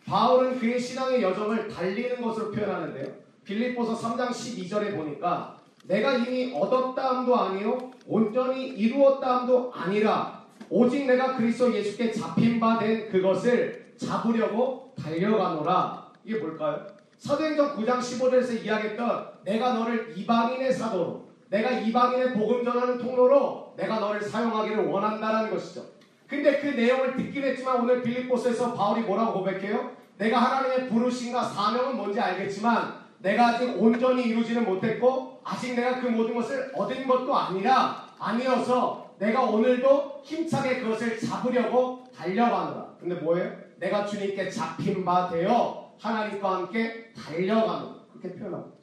[0.05, 3.24] 바울은 그의 신앙의 여정을 달리는 것으로 표현하는데요.
[3.45, 12.11] 빌립보서 3장 12절에 보니까 내가 이미 얻었다함도 아니요 온전히 이루었다함도 아니라 오직 내가 그리스도 예수께
[12.11, 16.05] 잡힌 바 된 그것을 잡으려고 달려가노라.
[16.25, 16.87] 이게 뭘까요?
[17.17, 24.21] 사도행전 9장 15절에서 이야기했던 내가 너를 이방인의 사도로 내가 이방인의 복음 전하는 통로로 내가 너를
[24.21, 25.83] 사용하기를 원한다라는 것이죠.
[26.27, 29.91] 근데 그 내용을 듣긴 했지만 오늘 빌립보스에서 바울이 뭐라고 고백해요?
[30.17, 36.35] 내가 하나님의 부르심과 사명은 뭔지 알겠지만 내가 아직 온전히 이루지는 못했고 아직 내가 그 모든
[36.35, 42.85] 것을 얻은 것도 아니라 아니어서 내가 오늘도 힘차게 그것을 잡으려고 달려가노라.
[42.99, 43.51] 근데 뭐예요?
[43.77, 48.77] 내가 주님께 잡힌 바 되어 하나님과 함께 달려가는 그렇게 표현합니다.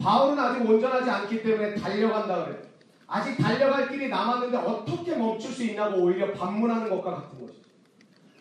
[0.00, 2.62] 바울은 아직 온전하지 않기 때문에 달려간다 그래요.
[3.08, 7.68] 아직 달려갈 길이 남았는데 어떻게 멈출 수 있냐고 오히려 반문하는 것과 같은 것이죠.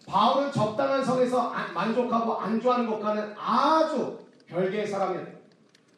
[0.06, 5.38] 바울은 적당한 선에서 만족하고 안주하는 것과는 아주 별개의 사람이었다.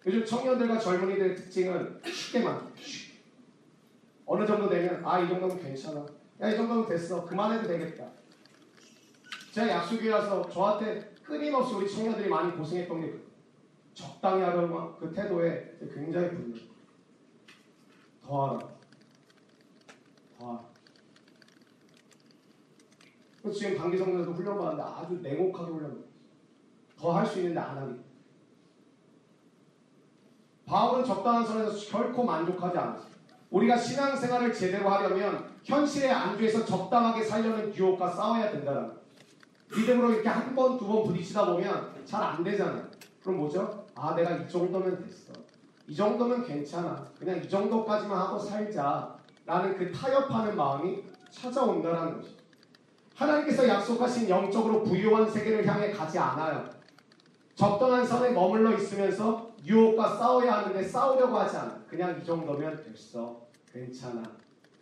[0.06, 2.72] 요즘 청년들과 젊은이들의 특징은 쉽게 만
[4.26, 6.06] 어느 정도 되면 아 이 정도면 괜찮아.
[6.42, 7.26] 야 이 정도면 됐어.
[7.26, 8.10] 그만해도 되겠다.
[9.52, 13.14] 제가 약속이 와서 저한테 끊임없이 우리 청년들이 많이 고생했던 게
[13.94, 16.58] 적당히 하던 그 태도에 굉장히 분노.
[18.22, 18.60] 더 하라.
[20.40, 20.70] 더 하라.
[23.54, 26.10] 지금 단기성에서도 훈련받는데 아주 냉혹하게 훈련받았어.
[26.98, 28.09] 더 할 수 있는데 안 하기.
[30.70, 33.10] 바울은 적당한 선에서 결코 만족하지 않았어요.
[33.50, 38.92] 우리가 신앙생활을 제대로 하려면 현실의 안주에서 적당하게 살려는 유혹과 싸워야 된다는.
[39.76, 42.84] 믿음으로 이렇게 한 번, 두 번 부딪히다 보면 잘 안 되잖아요.
[43.24, 43.86] 그럼 뭐죠?
[43.96, 45.34] 아, 내가 이 정도면 됐어.
[45.88, 47.04] 이 정도면 괜찮아.
[47.18, 49.16] 그냥 이 정도까지만 하고 살자.
[49.48, 52.30] 라는 그 타협하는 마음이 찾아온다는 거죠.
[53.16, 56.70] 하나님께서 약속하신 영적으로 부유한 세계를 향해 가지 않아요.
[57.56, 61.84] 적당한 선에 머물러 있으면서 유혹과 싸워야 하는데 싸우려고 하지 않아.
[61.88, 63.48] 그냥 이 정도면 됐어.
[63.72, 64.24] 괜찮아.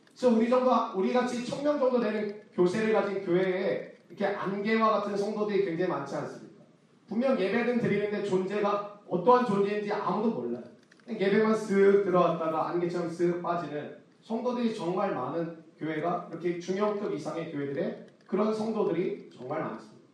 [0.07, 5.65] 그래서 우리 정도, 우리 같이 청명 정도 되는 교세를 가진 교회에 이렇게 안개와 같은 성도들이
[5.65, 6.63] 굉장히 많지 않습니까?
[7.07, 10.63] 분명 예배는 드리는데 존재가 어떠한 존재인지 아무도 몰라요.
[11.09, 18.53] 예배만 쓱 들어왔다가 안개처럼 쓱 빠지는 성도들이 정말 많은 교회가 이렇게 중형급 이상의 교회들의 그런
[18.53, 20.07] 성도들이 정말 많습니다.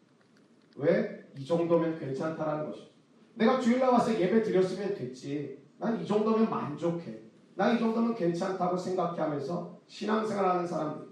[0.76, 1.24] 왜?
[1.38, 2.93] 이 정도면 괜찮다라는 것이죠.
[3.36, 5.58] 내가 주일날 와서 예배 드렸으면 됐지.
[5.80, 7.20] 난 이 정도면 만족해.
[7.56, 11.08] 난 이 정도면 괜찮다고 생각해 하면서 신앙생활 하는 사람들.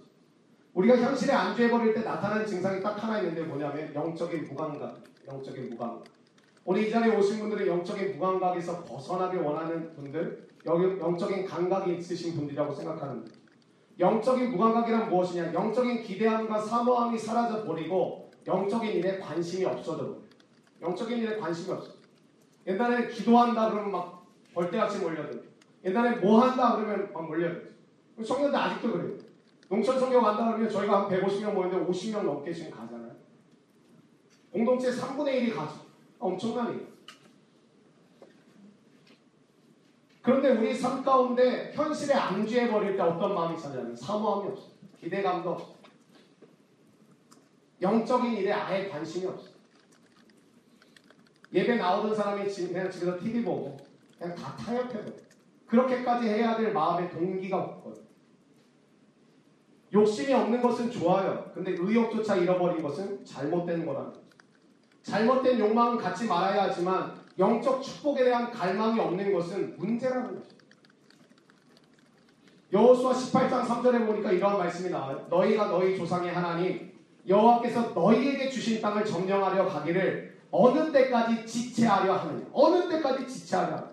[0.74, 5.04] 우리가 현실에 안주해버릴 때 나타나는 증상이 딱 하나 있는데 뭐냐면 영적인 무감각.
[5.28, 6.04] 영적인 무감각.
[6.64, 13.32] 오늘 이 자리에 오신 분들은 영적인 무감각에서 벗어나길 원하는 분들, 영적인 감각이 있으신 분들이라고 생각하는데
[14.00, 15.54] 영적인 무감각이란 무엇이냐?
[15.54, 20.18] 영적인 기대함과 사모함이 사라져 버리고 영적인 일에 관심이 없어져 버려.
[20.82, 22.01] 영적인 일에 관심이 없어.
[22.68, 25.52] 옛날에 기도한다 그러면 막 벌떼같이 몰려들.
[25.84, 27.76] 옛날에 뭐 한다 그러면 막 몰려들.
[28.26, 29.18] 청년들 아직도 그래요.
[29.70, 33.12] 농촌 성경 간다 그러면 저희가 한 150명 모였는데 50명 넘게 지금 가잖아요.
[34.52, 35.76] 공동체 3분의 1이 가죠.
[36.20, 36.92] 엄청난 일.
[40.22, 44.68] 그런데 우리 삶 가운데 현실에 안주해 버릴 때 어떤 마음이 찾아냐면 사모함이 없어.
[45.00, 45.74] 기대감도 없어.
[47.82, 49.51] 영적인 일에 아예 관심이 없어.
[51.54, 53.78] 예배 나오던 사람이 지금 그냥 집에서 TV 보고
[54.18, 55.14] 그냥 다 타협해버려.
[55.68, 58.04] 그렇게까지 해야 될 마음의 동기가 없거든.
[59.94, 61.52] 욕심이 없는 것은 좋아요.
[61.54, 64.22] 근데 의욕조차 잃어버린 것은 잘못된 거라는 거죠.
[65.04, 70.56] 잘못된 욕망은 갖지 말아야 하지만 영적 축복에 대한 갈망이 없는 것은 문제라는 거죠.
[72.72, 75.26] 여호수아 18장 3절에 보니까 이러한 말씀이 나와요.
[75.30, 76.92] 너희가 너희 조상의 하나님
[77.28, 82.46] 여호와께서 너희에게 주신 땅을 점령하려 가기를 어느 때까지 지체하려 하느냐.
[82.54, 83.92] 어느 때까지 지체하려 하느냐.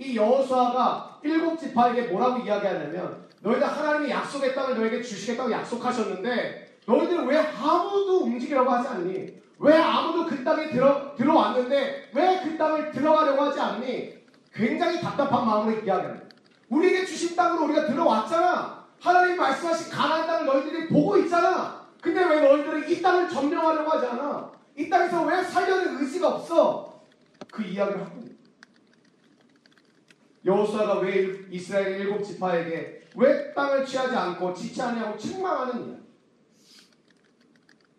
[0.00, 7.36] 이 여호수아가 일곱 지파에게 뭐라고 이야기하냐면 너희들 하나님이 약속의 땅을 너에게 주시겠다고 약속하셨는데 너희들 왜
[7.38, 9.38] 아무도 움직이려고 하지 않니?
[9.58, 14.14] 왜 아무도 그 땅에 들어, 들어왔는데 왜 그 땅을 들어가려고 하지 않니?
[14.54, 16.26] 굉장히 답답한 마음으로 이야기합니다.
[16.68, 18.84] 우리에게 주신 땅으로 우리가 들어왔잖아.
[19.00, 21.82] 하나님 말씀하신 가나안 땅을 너희들이 보고 있잖아.
[22.00, 24.50] 근데 왜 너희들은 이 땅을 점령하려고 하지 않아?
[24.78, 27.02] 이 땅에서 왜 살려는 의지가 없어?
[27.50, 28.28] 그 이야기를 하고
[30.44, 36.02] 여호수아가 왜 이스라엘 일곱 지파에게 왜 땅을 취하지 않고 지체하냐고 책망하는 이야기.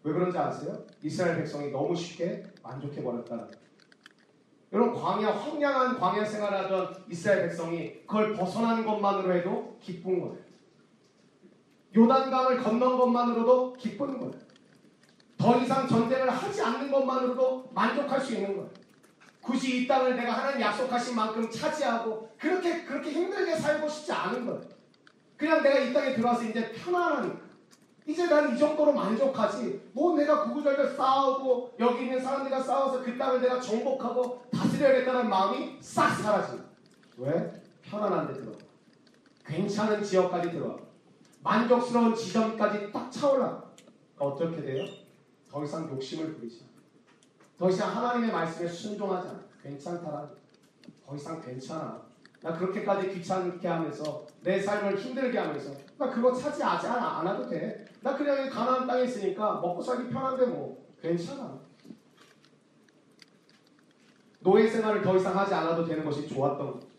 [0.03, 0.85] 왜 그런지 아세요?
[1.03, 3.47] 이스라엘 백성이 너무 쉽게 만족해 버렸다.
[4.71, 10.37] 여러분 광야 황량한 광야 생활하던 이스라엘 백성이 그걸 벗어나는 것만으로 해도 기쁜 거예요.
[11.93, 14.48] 요단강을 건넌 것만으로도 기쁜 거예요.
[15.39, 18.69] 더 이상 전쟁을 하지 않는 것만으로도 만족할 수 있는 거예요.
[19.41, 24.61] 굳이 이 땅을 내가 하나님 약속하신 만큼 차지하고 그렇게 그렇게 힘들게 살고 싶지 않은 거예요.
[25.37, 27.39] 그냥 내가 이 땅에 들어와서 이제 편안하니까.
[28.05, 29.91] 이제 난 이 정도로 만족하지.
[29.93, 36.09] 뭐 내가 구구절절 싸우고 여기 있는 사람들과 싸워서 그 땅을 내가 정복하고 다스려야겠다는 마음이 싹
[36.15, 36.69] 사라집니다.
[37.17, 37.53] 왜?
[37.83, 38.57] 편안한 데 들어와.
[39.45, 40.75] 괜찮은 지역까지 들어와.
[41.43, 43.63] 만족스러운 지점까지 딱 차올라.
[44.17, 44.85] 어떻게 돼요?
[45.49, 46.69] 더 이상 욕심을 부리지 않아.
[47.57, 49.39] 더 이상 하나님의 말씀에 순종하지 않아.
[49.63, 50.29] 괜찮다라.
[51.05, 52.01] 더 이상 괜찮아.
[52.41, 57.19] 나 그렇게까지 귀찮게 하면서 내 삶을 힘들게 하면서 나 그거 차지하지 않아.
[57.19, 57.85] 안 해도 돼.
[58.01, 61.59] 나 그냥 가나안 땅에 있으니까 먹고 살기 편한데 뭐 괜찮아.
[64.41, 66.89] 노예 생활을 더 이상 하지 않아도 되는 것이 좋았던 것.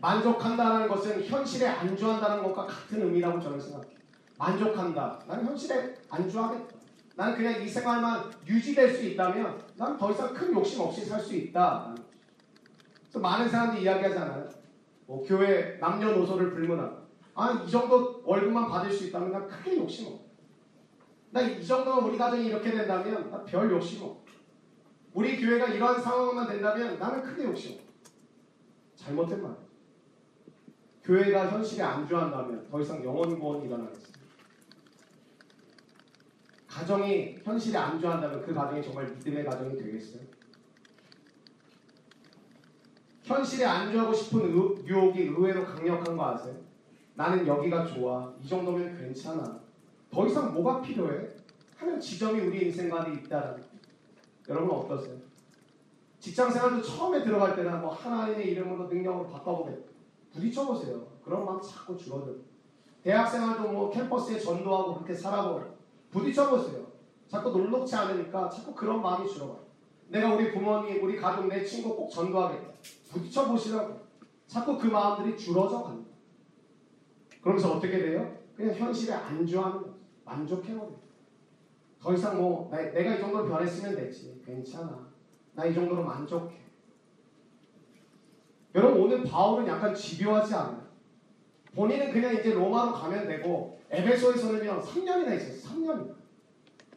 [0.00, 3.98] 만족한다는 것은 현실에 안주한다는 것과 같은 의미라고 저는 생각해요.
[4.36, 5.20] 만족한다.
[5.26, 6.77] 나는 현실에 안주하겠다.
[7.18, 11.34] 나는 그냥 이 생활만 유지될 수 있다면 난 더 이상 큰 욕심 없이 살 수
[11.34, 11.92] 있다.
[13.00, 14.48] 그래서 많은 사람들이 이야기하잖아요.
[15.06, 16.96] 뭐 교회 남녀노소를 불문하고
[17.34, 20.20] 아, 이 정도 월급만 받을 수 있다면 난 크게 욕심 없어.
[21.30, 24.22] 나이 정도면 우리 가정이 이렇게 된다면 나 별 욕심 없어.
[25.12, 27.84] 우리 교회가 이러한 상황만 된다면 나는 크게 욕심 없어.
[28.94, 29.56] 잘못된 말.
[31.02, 34.07] 교회가 현실에 안주한다면 더 이상 영원 구원이 일어나겠습니다.
[36.68, 40.22] 가정이 현실에 안주한다면 그 가정이 정말 믿음의 가정이 되겠어요?
[43.24, 46.54] 현실에 안주하고 싶은 의, 유혹이 의외로 강력한 거 아세요?
[47.14, 48.32] 나는 여기가 좋아.
[48.40, 49.60] 이 정도면 괜찮아.
[50.10, 51.28] 더 이상 뭐가 필요해?
[51.76, 53.62] 하는 지점이 우리 인생 가운데 있다라는
[54.48, 55.16] 여러분 어떠세요?
[56.20, 59.88] 직장 생활도 처음에 들어갈 때는 뭐 하나님의 이름으로 능력으로 바꿔보겠다.
[60.32, 61.06] 부딪혀보세요.
[61.24, 62.36] 그런 마음 자꾸 줄어들어.
[63.02, 65.77] 대학 생활도 뭐 캠퍼스에 전도하고 그렇게 살아보고
[66.18, 66.86] 부딪혀보세요.
[67.28, 69.66] 자꾸 놀랍지 않으니까 자꾸 그런 마음이 줄어가요.
[70.08, 72.68] 내가 우리 부모님, 우리 가족, 내 친구 꼭 전도하겠다.
[73.10, 74.00] 부딪혀보시라고.
[74.46, 76.08] 자꾸 그 마음들이 줄어져 갑니다.
[77.42, 78.38] 그러면서 어떻게 돼요?
[78.56, 79.94] 그냥 현실에 안주하는 거죠.
[80.24, 80.98] 만족해버려요.
[82.00, 84.40] 더 이상 뭐 나, 내가 이 정도로 변했으면 됐지.
[84.44, 85.08] 괜찮아.
[85.54, 86.56] 나 이 정도로 만족해.
[88.74, 90.86] 여러분 오늘 바울은 약간 집요하지 않아요?
[91.74, 95.62] 본인은 그냥 이제 로마로 가면 되고 에베소에서는요 3년이나 있었어요.
[95.62, 96.14] 3년.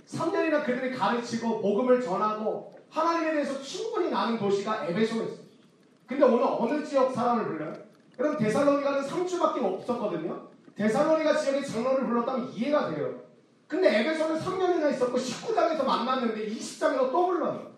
[0.07, 5.41] 3년이나 그들이 가르치고 복음을 전하고 하나님에 대해서 충분히 나는 도시가 에베소였어요.
[6.05, 7.73] 근데 오늘 어느 지역 사람을 불러요?
[8.17, 10.49] 그럼 데살로니가는 3주밖에 없었거든요.
[10.75, 13.21] 데살로니가 지역의 장로를 불렀다면 이해가 돼요.
[13.67, 17.71] 근데 에베소는 3년이나 있었고 19장에서 만났는데 20장에서 또 불러요.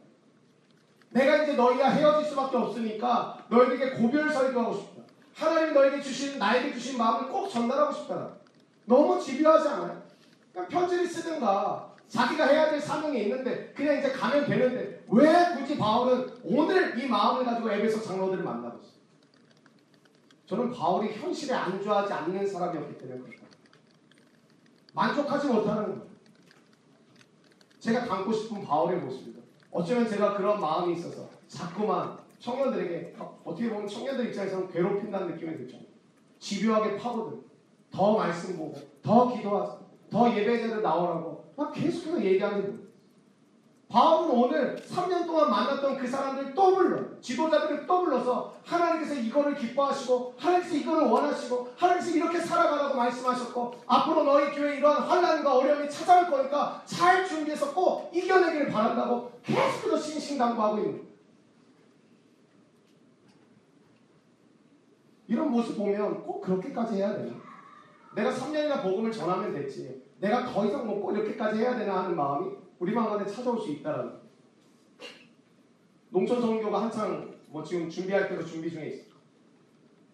[1.12, 5.04] 내가 이제 너희가 헤어질 수밖에 없으니까 너희에게 고별 설교하고 싶다.
[5.36, 8.43] 하나님 너에게 주신 나에게 주신 마음을 꼭 전달하고 싶다.
[8.86, 10.04] 너무 집요하지 않아요?
[10.52, 16.30] 그냥 편지를 쓰든가 자기가 해야 될 사명이 있는데 그냥 이제 가면 되는데 왜 굳이 바울은
[16.44, 18.94] 오늘 이 마음을 가지고 에베소 장로들을 만나고 있어요?
[20.46, 23.44] 저는 바울이 현실에 안주하지 않는 사람이었기 때문에 그렇다.
[24.94, 26.04] 만족하지 못하는.
[27.80, 29.42] 제가 닮고 싶은 바울의 모습입니다.
[29.72, 35.78] 어쩌면 제가 그런 마음이 있어서 자꾸만 청년들에게 어떻게 보면 청년들 입장에서는 괴롭힌다는 느낌이 들죠.
[36.40, 37.40] 집요하게 파고들,
[37.94, 39.78] 더 말씀 보고, 더 기도하자,
[40.10, 42.84] 더 예배자들 나오라고 막 계속해서 얘기하는.
[43.88, 50.34] 바울은 오늘 3년 동안 만났던 그 사람들 또 불러 지도자들을 또 불러서 하나님께서 이거를 기뻐하시고
[50.36, 56.82] 하나님께서 이거를 원하시고 하나님께서 이렇게 살아가라고 말씀하셨고 앞으로 너희 교회 이러한 환란과 어려움이 찾아올 거니까
[56.86, 61.08] 잘 준비해서 꼭 이겨내기를 바란다고 계속해서 신신당부하고 있는.
[65.28, 67.53] 이런 모습 보면 꼭 그렇게까지 해야 되나?
[68.16, 70.04] 내가 3년이나 복음을 전하면 됐지.
[70.20, 74.14] 내가 더 이상 뭐꼭 이렇게까지 해야 되나 하는 마음이 우리 마음에 찾아올 수 있다라는.
[76.10, 79.14] 농촌 선교가 한창 뭐 지금 준비할 때로 준비 중에 있어요.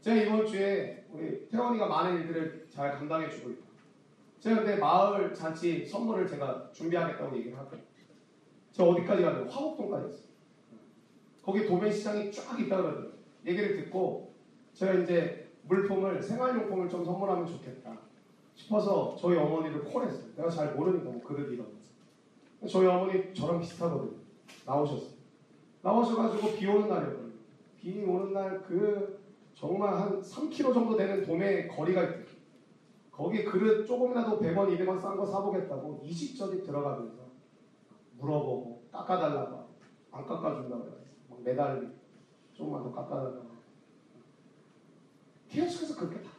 [0.02, 3.68] 제가 이번 주에 우리 태원이가 많은 일들을 잘 감당해 주고 있다.
[4.40, 7.84] 제가 근데 마을 잔치 선물을 제가 준비하겠다고 얘기를 하거든요.
[8.72, 9.48] 제가 어디까지 가요?
[9.50, 10.30] 화곡동까지 했어요.
[11.44, 13.12] 거기 도매 시장이 쫙 있다 그러더라고요.
[13.46, 14.34] 얘기를 듣고
[14.74, 15.39] 제가 이제
[15.70, 17.96] 물품을 생활용품을 좀 선물하면 좋겠다
[18.56, 20.34] 싶어서 저희 어머니를 콜했어요.
[20.36, 22.68] 내가 잘 모르니까 뭐 그릇 이런 거.
[22.68, 24.18] 저희 어머니 저랑 비슷하거든요.
[24.66, 25.12] 나오셨어요.
[25.82, 27.34] 나오셔가지고 비 오는 날이었거든요.
[27.78, 29.20] 비 오는 날 그
[29.54, 32.26] 정말 한 3km 정도 되는 도매 거리가 있대요.
[33.12, 37.30] 거기 그릇 조금이라도 100원, 200원 싼 거 사보겠다고 20절이 들어가면서
[38.18, 39.66] 물어보고 깎아달라고
[40.12, 40.98] 안 깎아준다고 해서
[41.30, 41.92] 막 매달리고
[42.54, 43.49] 조금만 더 깎아달라고
[45.50, 46.30] 계속해서 그렇게 다.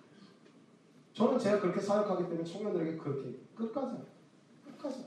[1.13, 3.97] 저는 제가 그렇게 사역하기 때문에 청년들에게 그렇게 끝까지.
[4.65, 5.05] 끝까지.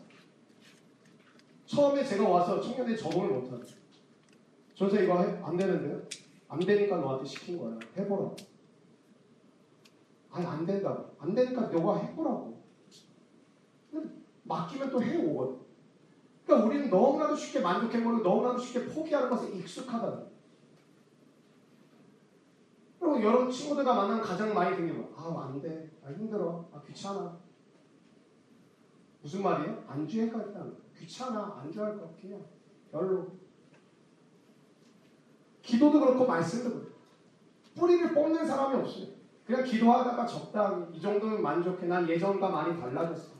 [1.65, 3.65] 처음에 제가 와서 청년들이 적응을 못하는
[4.75, 5.39] 전세 이거 해?
[5.43, 6.01] 안 되는데요?
[6.47, 7.79] 안 되니까 너한테 시킨 거야.
[7.97, 8.35] 해보라고.
[10.31, 11.15] 아니 안 된다고.
[11.19, 12.61] 안 되니까 너가 해보라고.
[14.43, 15.57] 맡기면 또 해오거든.
[16.45, 20.32] 그러니까 우리는 너무나도 쉽게 만족해버리고 너무나도 쉽게 포기하는 것에 익숙하다.
[23.13, 25.13] 그리고 여러분 친구들과 만나면 가장 많이 듣는 거.
[25.15, 25.91] 아, 안 돼.
[26.03, 26.67] 아, 힘들어.
[26.73, 27.37] 아, 귀찮아.
[29.21, 29.83] 무슨 말이에요?
[29.87, 30.65] 안주할 것 같다.
[30.97, 31.59] 귀찮아.
[31.61, 32.43] 안주할 것 같아요.
[32.91, 33.27] 별로.
[35.61, 36.93] 기도도 그렇고 말씀도 그렇고.
[37.75, 39.07] 뿌리를 뽑는 사람이 없어요.
[39.45, 41.85] 그냥 기도하다가 적당히 이 정도면 만족해.
[41.85, 43.33] 난 예전과 많이 달라졌어.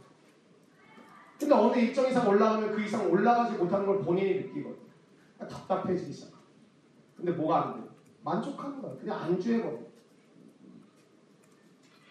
[1.40, 4.78] 근데 어느 일정 이상 올라가면 그 이상 올라가지 못하는 걸 본인이 느끼거든.
[5.40, 6.32] 답답해지기 시작.
[7.18, 7.93] 근데 뭐가 안 돼?
[8.24, 8.96] 만족하는 거야.
[8.98, 9.78] 그냥 안주해버려.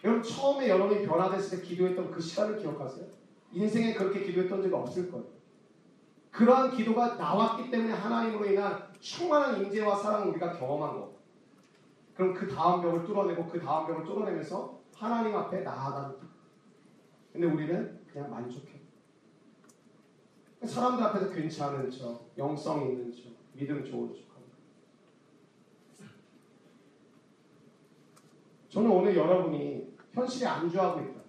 [0.03, 3.05] 여러분 처음에 여러분이 변화됐을 때 기도했던 그 시간을 기억하세요?
[3.51, 5.25] 인생에 그렇게 기도했던 적이 없을 거예요.
[6.31, 11.13] 그러한 기도가 나왔기 때문에 하나님으로 인한 충만한 임재와 사랑을 우리가 경험한 거.
[12.15, 16.15] 그럼 그 다음 벽을 뚫어내고 그 다음 벽을 뚫어내면서 하나님 앞에 거.
[17.31, 18.81] 근데 우리는 그냥 만족해.
[20.63, 24.32] 사람들 앞에서 괜찮은 척, 영성 있는 척, 믿음 좋은 척.
[28.73, 31.21] 저는 오늘 여러분이 현실에 안주하고 있다.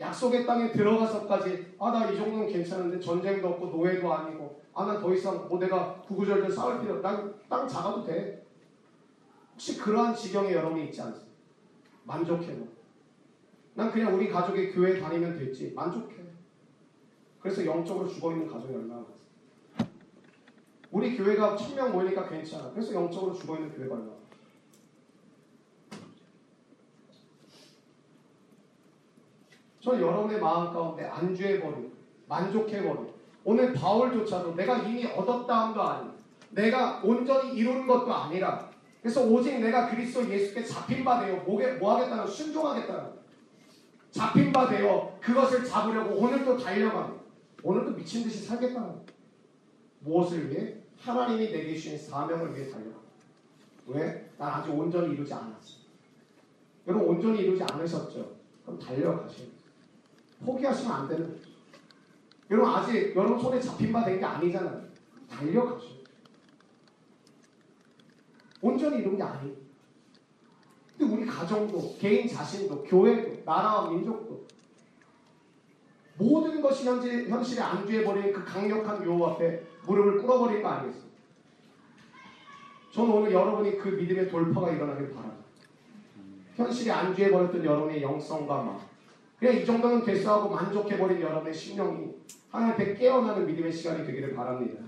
[0.00, 5.14] 약속의 땅에 들어가서까지 아 나 이 정도는 괜찮은데 전쟁도 없고 노예도 아니고 아 난 더
[5.14, 8.44] 이상 뭐 내가 구구절절 싸울 필요 난땅 작아도 돼.
[9.52, 11.32] 혹시 그러한 지경에 여러분이 있지 않습니까?
[12.02, 12.68] 만족해 뭐.
[13.74, 16.16] 난 그냥 우리 가족이 교회 다니면 됐지 만족해.
[17.40, 19.28] 그래서 영적으로 죽어 있는 가족이 얼마나 많습니까?
[20.90, 22.72] 우리 교회가 천 명 모이니까 괜찮아.
[22.72, 24.18] 그래서 영적으로 죽어 있는 교회가 얼마나 많아.
[29.80, 31.92] 저 여러분의 마음 가운데 안주해버리고
[32.26, 33.14] 만족해버리고
[33.44, 36.14] 오늘 바울조차도 내가 이미 얻었다 함도 아니고
[36.50, 38.68] 내가 온전히 이룬 것도 아니라
[39.00, 43.10] 그래서 오직 내가 그리스도 예수께 잡힌 바 되어 뭐게, 뭐 하겠다는 순종하겠다는
[44.10, 47.18] 잡힌 바 되어 그것을 잡으려고 오늘도 달려가고
[47.62, 49.06] 오늘도 미친 듯이 살겠다는
[50.00, 50.74] 무엇을 위해?
[51.00, 52.98] 하나님이 내게 주신 사명을 위해 달려가
[53.86, 54.30] 왜?
[54.36, 55.78] 난 아직 온전히 이루지 않았어.
[56.86, 58.36] 여러분 온전히 이루지 않으셨죠?
[58.64, 59.57] 그럼 달려가셔야 돼요.
[60.44, 61.38] 포기하시면 안 되는.
[62.50, 64.82] 여러분 아직 여러분 손에 잡힌 바 된 게 아니잖아요.
[65.40, 65.78] 돼요.
[68.60, 69.54] 온전히 이룬 게 아니에요.
[70.96, 74.46] 근데 우리 가정도, 개인 자신도, 교회도, 나라와 민족도
[76.16, 81.08] 모든 것이 현재, 현실에 안주해버린 그 강력한 유혹 앞에 무릎을 꿇어버릴 거 아니겠습니까?
[82.92, 85.44] 저는 오늘 여러분이 그 믿음의 돌파가 일어나길 바랍니다.
[86.56, 88.80] 현실에 안주해버렸던 여러분의 영성과 마음
[89.38, 92.08] 그냥 이 정도는 됐어하고 만족해버린 여러분의 심령이
[92.50, 94.82] 하나님 앞에 깨어나는 믿음의 시간이 되기를 바랍니다.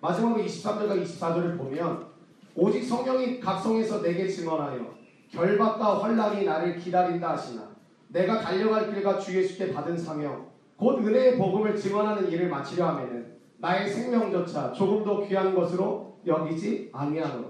[0.00, 2.06] 마지막으로 23절과 24절을 보면
[2.54, 4.94] 오직 성령이 각성에서 내게 증언하여
[5.30, 7.68] 결박과 환란이 나를 기다린다 하시나
[8.08, 13.88] 내가 달려갈 길과 주 예수께 받은 사명 곧 은혜의 복음을 증언하는 일을 마치려 하면은 나의
[13.90, 17.48] 생명조차 조금도 귀한 것으로 여기지 아니하노라.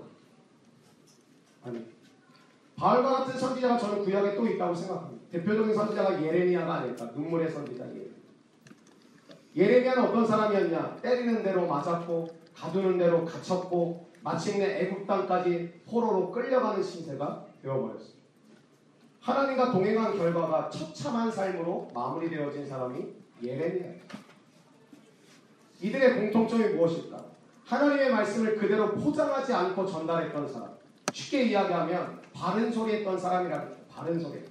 [1.62, 1.87] 아니
[2.77, 5.20] 바울과 같은 선지자가 저는 구약에 또 있다고 생각합니다.
[5.31, 8.11] 대표적인 선지자가 예레미야가 아닐까 눈물의 선지자 예레미야.
[9.57, 10.97] 예레미야는 어떤 사람이었냐?
[11.03, 18.20] 때리는 대로 맞았고 가두는 대로 갇혔고 마침내 애굽 땅까지 포로로 끌려가는 신세가 되어버렸습니다.
[19.20, 23.07] 하나님과 동행한 결과가 처참한 삶으로 마무리되어진 사람이
[23.43, 24.16] 예레미야입니다.
[25.81, 27.24] 이들의 공통점이 무엇일까?
[27.64, 30.70] 하나님의 말씀을 그대로 포장하지 않고 전달했던 사람.
[31.12, 34.43] 쉽게 이야기하면 바른 소리 했던 사람이라고 바른 소리.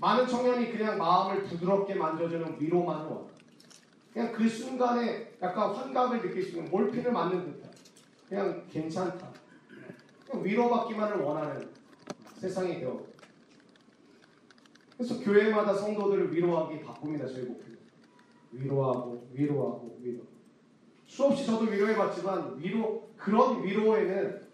[0.00, 3.28] 많은 청년이 그냥 마음을 부드럽게 만져주는 위로만을 원.
[4.12, 7.70] 그냥 그 순간에 약간 환각을 느낄 수 있는 몰핀을 맞는 듯한.
[8.26, 9.30] 그냥 괜찮다.
[10.26, 11.68] 그냥 위로받기만을 원하는
[12.38, 13.04] 세상이 되어.
[14.96, 17.26] 그래서 교회마다 성도들을 위로하기 바쁩니다.
[17.26, 17.64] 저희 목표.
[18.52, 20.22] 위로하고 위로하고 위로.
[21.06, 24.48] 수없이 저도 위로해봤지만 위로 그런 위로에는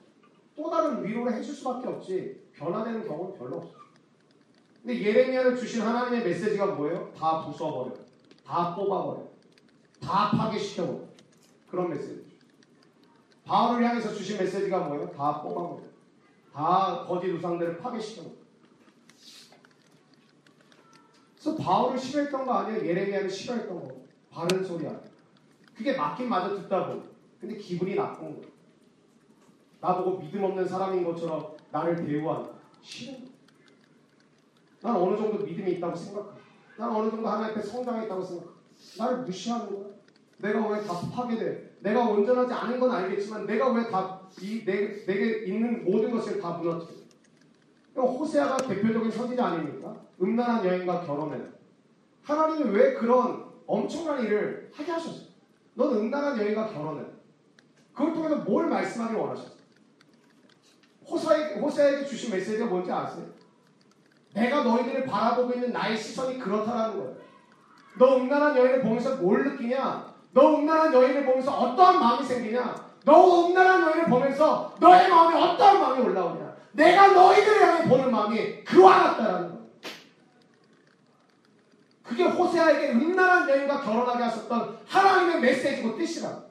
[0.56, 3.85] 또 다른 위로를 해줄 수밖에 없지 변화되는 경우는 별로 없어요.
[4.86, 7.12] 근데 예레미야를 주신 하나님의 메시지가 뭐예요?
[7.18, 7.92] 다 부숴버려,
[8.46, 9.20] 다 뽑아버려,
[10.00, 11.00] 다 파괴시켜버려.
[11.68, 12.24] 그런 메시지.
[13.44, 15.10] 바울을 향해서 주신 메시지가 뭐예요?
[15.10, 15.82] 다 뽑아버려,
[16.52, 18.36] 다 거짓 우상들을 파괴시켜버려.
[21.34, 22.86] 그래서 바울을 싫어했던 거 아니에요?
[22.86, 23.88] 예레미야를 싫어했던 거.
[24.30, 25.00] 바른 소리야.
[25.74, 27.02] 그게 맞긴 맞아 듣다 보니.
[27.40, 28.48] 근데 기분이 나쁜 거야.
[29.80, 32.50] 나보고 믿음 없는 사람인 것처럼 나를 대우하는
[32.82, 33.35] 싫은 거야.
[34.86, 36.28] 난 어느 정도 믿음이 있다고 생각해.
[36.78, 38.50] 난 어느 정도 하나님 앞에 성장했다고 생각해.
[38.98, 39.86] 나를 무시하는 거야.
[40.38, 41.78] 내가 왜 다 파괴돼?
[41.80, 46.94] 내가 온전하지 않은 건 알겠지만 내가 왜 다이 내게 있는 모든 것을 다 무너뜨려?
[47.96, 49.96] 호세아가 대표적인 선지자 아닙니까?
[50.22, 51.40] 음란한 여인과 결혼해.
[52.22, 55.26] 하나님이 왜 그런 엄청난 일을 하게 하셨어요?
[55.74, 57.02] 넌 음란한 여인과 결혼해.
[57.92, 59.56] 그걸 통해서 뭘 말씀하기 원하셨어요?
[61.10, 63.26] 호세아에게 주신 메시지가 뭔지 아세요?
[64.36, 67.16] 내가 너희들을 바라보고 있는 나의 시선이 그렇다라는 거예요.
[67.98, 70.14] 너 음란한 여인을 보면서 뭘 느끼냐?
[70.32, 72.74] 너 음란한 여인을 보면서 어떠한 마음이 생기냐?
[73.06, 76.54] 너 음란한 여인을 보면서 너의 마음에 어떠한 마음이 올라오냐?
[76.72, 79.66] 내가 너희들을 향해 보는 마음이 그와 같다라는 거예요.
[82.02, 86.44] 그게 호세아에게 음란한 여인과 결혼하게 하셨던 하나님의 메시지고 뜻이라.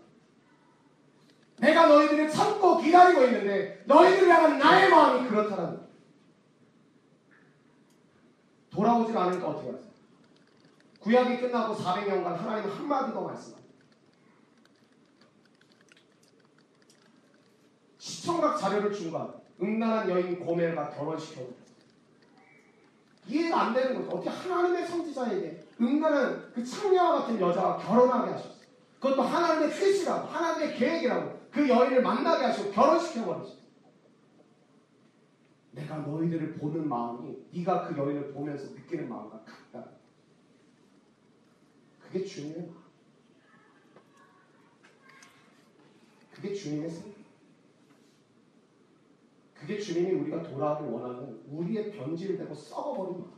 [1.58, 5.85] 내가 너희들을 참고 기다리고 있는데 너희들을 향한 나의 마음이 그렇다라는 거예요.
[8.76, 9.86] 돌아오지 않으니까 어떻게 하세요?
[11.00, 13.66] 구약이 끝나고 400년간 하나님은 한마디도 말씀합니다.
[17.98, 19.34] 시청각 자료를 준 거야.
[19.62, 21.66] 음란한 여인 고멜과 결혼시켜버렸어.
[23.28, 24.18] 이해가 안 되는 거죠.
[24.18, 28.56] 어떻게 하나님의 선지자에게 음란한 그 창녀와 같은 여자와 결혼하게 하셨어.
[29.00, 33.65] 그것도 하나님의 뜻이라고, 하나님의 계획이라고 그 여인을 만나게 하시고 결혼시켜버렸어.
[35.76, 39.92] 내가 너희들을 보는 마음이 네가 그 여인을 보면서 느끼는 마음과 같다.
[42.00, 42.86] 그게 주님의 마음.
[46.34, 47.16] 그게 주님의 생각.
[49.54, 53.36] 그게 주님이 우리가 돌아가길 원하는 우리의 변질되고 썩어버린 마음.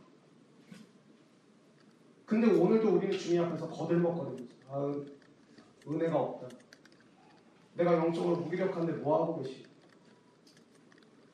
[2.25, 4.53] 근데 오늘도 우리는 주님 앞에서 거들먹거리고 있어.
[4.69, 4.93] 아,
[5.87, 6.55] 은혜가 없다.
[7.75, 9.66] 내가 영적으로 무기력한데 뭐하고 계시?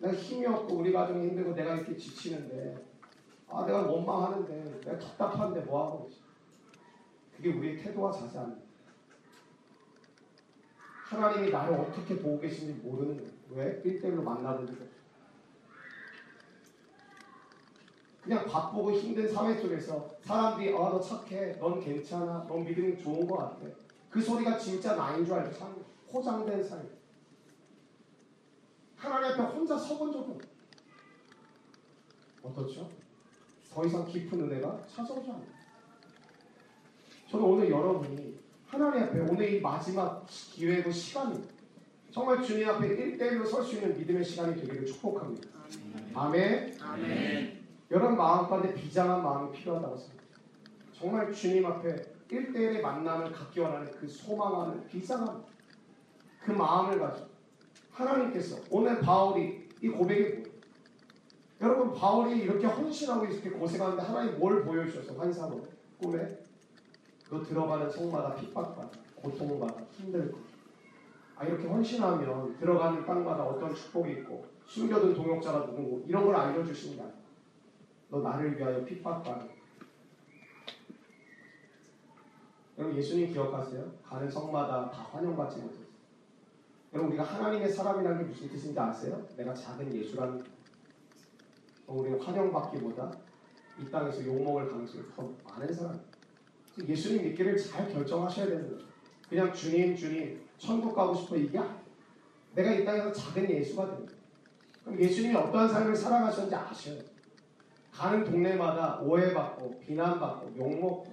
[0.03, 2.75] 내가 힘이 없고 우리 가정이 힘들고 내가 이렇게 지치는데
[3.47, 6.19] 아 내가 원망하는데 내가 답답한데 뭐하고 계시?
[7.37, 8.67] 그게 우리의 태도와 자세 아닙니까?
[11.05, 13.31] 하나님이 나를 어떻게 보고 계신지 모르는 거예요.
[13.51, 13.81] 왜?
[13.81, 14.73] 1대1로 만나는 거
[18.21, 23.37] 그냥 바쁘고 힘든 사회 속에서 사람들이 아 너 착해, 넌 괜찮아, 넌 믿음이 좋은 것
[23.37, 23.59] 같아.
[24.09, 25.75] 그 소리가 진짜 나인 줄 알고 사는
[26.09, 27.02] 포장된 삶.
[29.03, 30.39] 하나님 앞에 혼자 서본 적은.
[32.41, 32.89] 어떻죠?
[33.69, 35.43] 더 이상 깊은 은혜가 찾아오지 않아요.
[37.29, 41.43] 저는 오늘 여러분이 하나님 앞에 오늘 이 마지막 기회고 시간이
[42.11, 42.87] 정말 주님 앞에
[43.17, 45.49] 1대1로 설 수 있는 믿음의 시간이 되기를 축복합니다.
[46.13, 46.77] 아멘.
[46.79, 47.63] 아멘.
[47.91, 50.39] 여러분 마음 가운데 비장한 마음이 필요하다고 생각합니다.
[50.93, 51.95] 정말 주님 앞에
[52.29, 55.43] 1대1의 만남을 갖기 원하는 그 소망하는 비장한
[56.39, 57.32] 그 마음을 가지고
[57.93, 60.53] 하나님께서 오늘 바울이 이 고백이 뭐예요?
[61.61, 65.63] 여러분 바울이 이렇게 헌신하고 이렇게 고생하는데 하나님 뭘 보여주셔서 환상으로
[66.01, 66.39] 꿈에
[67.29, 70.37] 너 들어가는 성마다 핍박받아 고통받아 힘들고
[71.35, 76.65] 아 이렇게 헌신하면 들어가는 땅마다 어떤 축복이 있고 숨겨둔 동역자가 누구고 이런 걸 아니에요.
[78.09, 79.47] 너 나를 위하여 핍박받아.
[82.77, 83.91] 여러분 예수님 기억하세요?
[84.03, 85.82] 가는 성마다 다 환영받지 못했어요.
[86.93, 89.25] 여러분 우리가 하나님의 사람이라는 게 무슨 뜻인지 아세요?
[89.35, 90.43] 내가 작은 예수라는
[91.87, 93.11] 우리는 환영받기보다
[93.79, 95.99] 이 땅에서 욕먹을 가능성이 더 많은 사람.
[96.87, 98.83] 예수님 믿기를 잘 결정하셔야 되는 거예요.
[99.27, 101.59] 그냥 주님 주님 천국 가고 싶어 이게.
[102.53, 104.21] 내가 이 땅에서 작은 예수가 되는 거예요.
[104.83, 107.01] 그럼 예수님이 어떠한 삶을 살아가셨는지 아셔요.
[107.91, 111.07] 가는 동네마다 오해받고 비난받고 욕먹고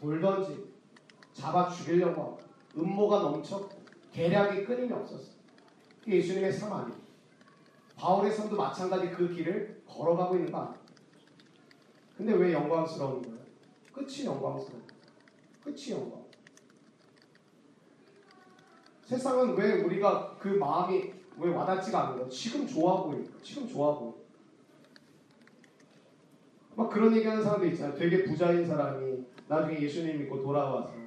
[0.00, 0.64] 돌 던지고
[1.32, 2.40] 잡아 죽이려고 하고
[2.76, 3.73] 음모가 넘쳤고
[4.14, 5.34] 계략이 끊임이 없었어요.
[6.00, 6.96] 그게 예수님의 삶 아니에요.
[7.96, 10.78] 바울의 삶도 마찬가지 그 길을 걸어가고 있는 거 아니에요.
[12.16, 13.38] 근데 왜 영광스러운 거예요?
[13.92, 14.84] 끝이 영광스러워요.
[15.64, 16.22] 끝이 영광.
[19.02, 22.28] 세상은 왜 우리가 그 마음이 왜 와닿지가 않는 거예요?
[22.28, 23.36] 지금 좋아 보이니까.
[23.42, 24.14] 지금 좋아 보여.
[26.76, 27.96] 막 그런 얘기하는 사람도 있잖아요.
[27.96, 31.03] 되게 부자인 사람이 나중에 예수님 믿고 돌아와서 막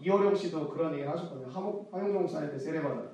[0.00, 1.48] 이호령 씨도 그런 얘기를 하셨거든요.
[1.90, 3.10] 화용종 사한테 세례받아.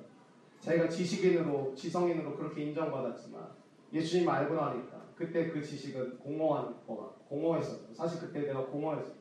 [0.59, 3.47] 자기가 지식인으로 지성인으로 그렇게 인정받았지만
[3.93, 7.93] 예수님 알고 나니까 그때 그 지식은 공허한 거가 공허했었죠.
[7.93, 9.13] 사실 그때 내가 공허했어.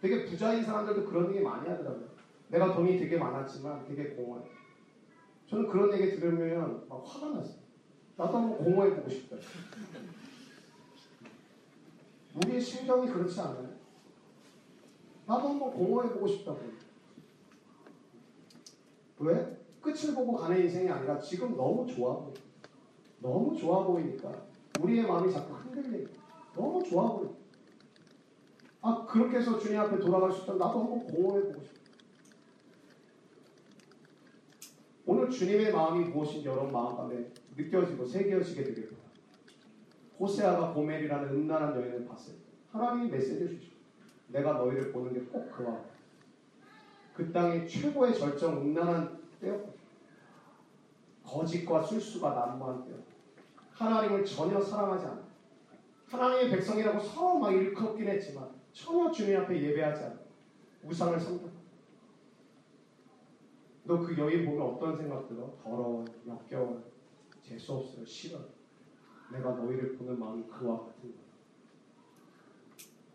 [0.00, 2.08] 되게 부자인 사람들도 그런 얘기 많이 하더라고요.
[2.48, 4.44] 내가 돈이 되게 많았지만 되게 공허해.
[5.46, 7.64] 저는 그런 얘기 들으면 막 화가 났어요.
[8.16, 9.36] 나도 한번 공허해 보고 싶다.
[12.36, 13.73] 우리의 심정이 그렇지 않아요?
[15.26, 16.60] 나도 한번 공허해보고 싶다고.
[19.20, 19.58] 왜?
[19.80, 22.34] 끝을 보고 가는 인생이 아니라 지금 너무 좋아 보여.
[23.20, 24.32] 너무 좋아 보이니까
[24.80, 26.06] 우리의 마음이 자꾸 흔들려.
[26.54, 27.34] 너무 좋아 보여.
[28.82, 31.84] 아, 그렇게 해서 주님 앞에 돌아갈 수 있다면 나도 한번 공허해보고 싶어.
[35.06, 39.20] 오늘 주님의 마음이 무엇인지 여러분 마음 가운데 느껴지고 새겨지게 되길 바랍니다.
[40.18, 42.36] 호세아가 고멜이라는 음란한 여인을 봤어요.
[42.72, 43.73] 하나님이 메시지를 주죠.
[44.28, 45.80] 내가 너희를 보는 게 꼭 그와
[47.14, 49.74] 그 땅의 최고의 절정 음란한 때였거든요.
[51.24, 52.98] 거짓과 술수가 난무한 때였
[53.72, 55.24] 하나님을 전혀 사랑하지 않아.
[56.08, 60.18] 하나님의 백성이라고 서로 막 일컫긴 했지만 전혀 주님 앞에 예배하지 않아.
[60.84, 61.48] 우상을 섬겨.
[63.84, 65.54] 너그 여인 보면 어떤 생각 들어?
[65.62, 66.82] 더러워, 역겨워,
[67.42, 68.38] 재수 없어요, 싫어.
[69.30, 71.23] 내가 너희를 보는 마음이 그와 같은 거야.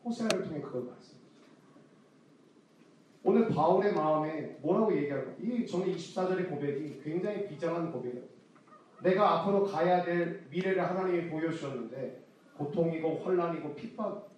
[0.03, 1.17] 호세아를 통해 그걸 말씀.
[3.23, 5.33] 오늘 바울의 마음에 뭐라고 얘기할까?
[5.39, 8.23] 이 저는 24절의 고백이 굉장히 비장한 고백이에요.
[9.01, 12.23] 내가 앞으로 가야 될 미래를 하나님이 보여주셨는데
[12.57, 14.29] 고통이고 혼란이고 핍박.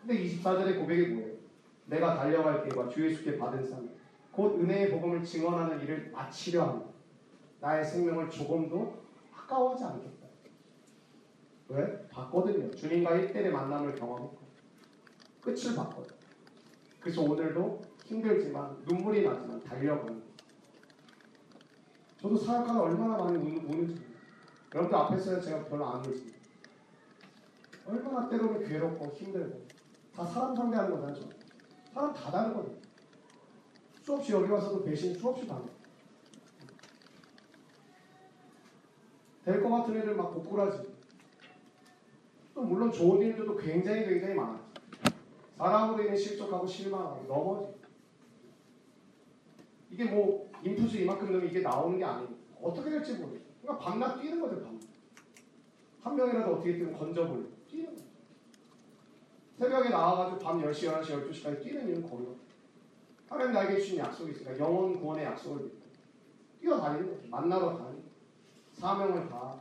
[0.00, 1.36] 근데 24절의 고백이 뭐예요?
[1.86, 3.90] 내가 달려갈 길과 주 예수께 받은 삶,
[4.30, 6.90] 곧 은혜의 복음을 증언하는 일을 마치려 합니다.
[7.60, 9.02] 나의 생명을 조금도
[9.34, 10.26] 아까워하지 않겠다.
[11.68, 12.08] 왜?
[12.08, 12.70] 봤거든요.
[12.70, 14.39] 주님과 1대1의 만남을 경험했고
[15.40, 16.14] 끝을 봤거든.
[17.00, 20.22] 그래서 오늘도 힘들지만 눈물이 나지만 달려가는
[22.20, 24.02] 저도 사역하다 얼마나 많이 우는, 우는지
[24.74, 26.38] 여러분들 앞에서는 제가 별로 안 울습니다.
[27.86, 29.66] 얼마나 때로는 괴롭고 힘들고
[30.14, 31.14] 다 사람 상대하는 거잖아요.
[31.14, 31.28] 저.
[31.94, 32.76] 사람 다 다르거든요.
[34.02, 35.64] 수없이 여기 와서도 배신 수없이 당해.
[39.44, 40.86] 될 것 같은 애들 막 고꾸라지.
[42.54, 44.69] 또 물론 좋은 일들도 굉장히 굉장히 많아요.
[45.60, 47.74] 사람으로 인해 실족하고 실망하고 넘어지.
[49.90, 53.44] 이게 뭐 인풋이 이만큼 넣으면 이게 나오는 게 아니고 어떻게 될지 모르겠어.
[53.60, 54.80] 그러니까 밤낮 뛰는 거죠 밤.
[56.02, 58.04] 한 명이라도 어떻게 뛰면 건져보려 뛰는 거죠.
[59.58, 62.36] 새벽에 나와가지고 밤 10시, 11시, 12시까지 뛰는 이유는 거기로.
[63.28, 65.80] 하나님 나에게 주신 약속이 있으니까 영원 구원의 약속을 믿고
[66.58, 67.28] 뛰어다니는 거죠.
[67.28, 68.02] 만나러 다니고
[68.72, 69.60] 사명을 다.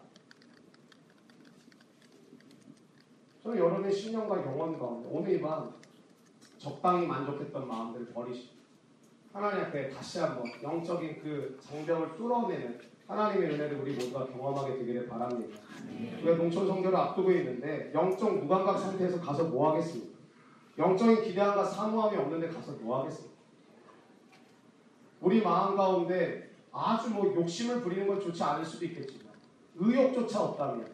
[3.43, 5.78] 저는 여러분의 신령과 영원 가운데 오늘 이 밤
[6.59, 8.59] 적당히 만족했던 마음들을 버리시고
[9.33, 15.59] 하나님 앞에 다시 한번 영적인 그 장벽을 뚫어내는 하나님의 은혜를 우리 모두가 경험하게 되기를 바랍니다.
[16.21, 20.19] 우리가 농촌 성교를 앞두고 있는데 영적 무감각 상태에서 가서 뭐 하겠습니까?
[20.77, 23.33] 영적인 기대함과 사모함이 없는데 가서 뭐 하겠습니까?
[25.21, 29.33] 우리 마음 가운데 아주 뭐 욕심을 부리는 건 좋지 않을 수도 있겠지만
[29.75, 30.87] 의욕조차 없다면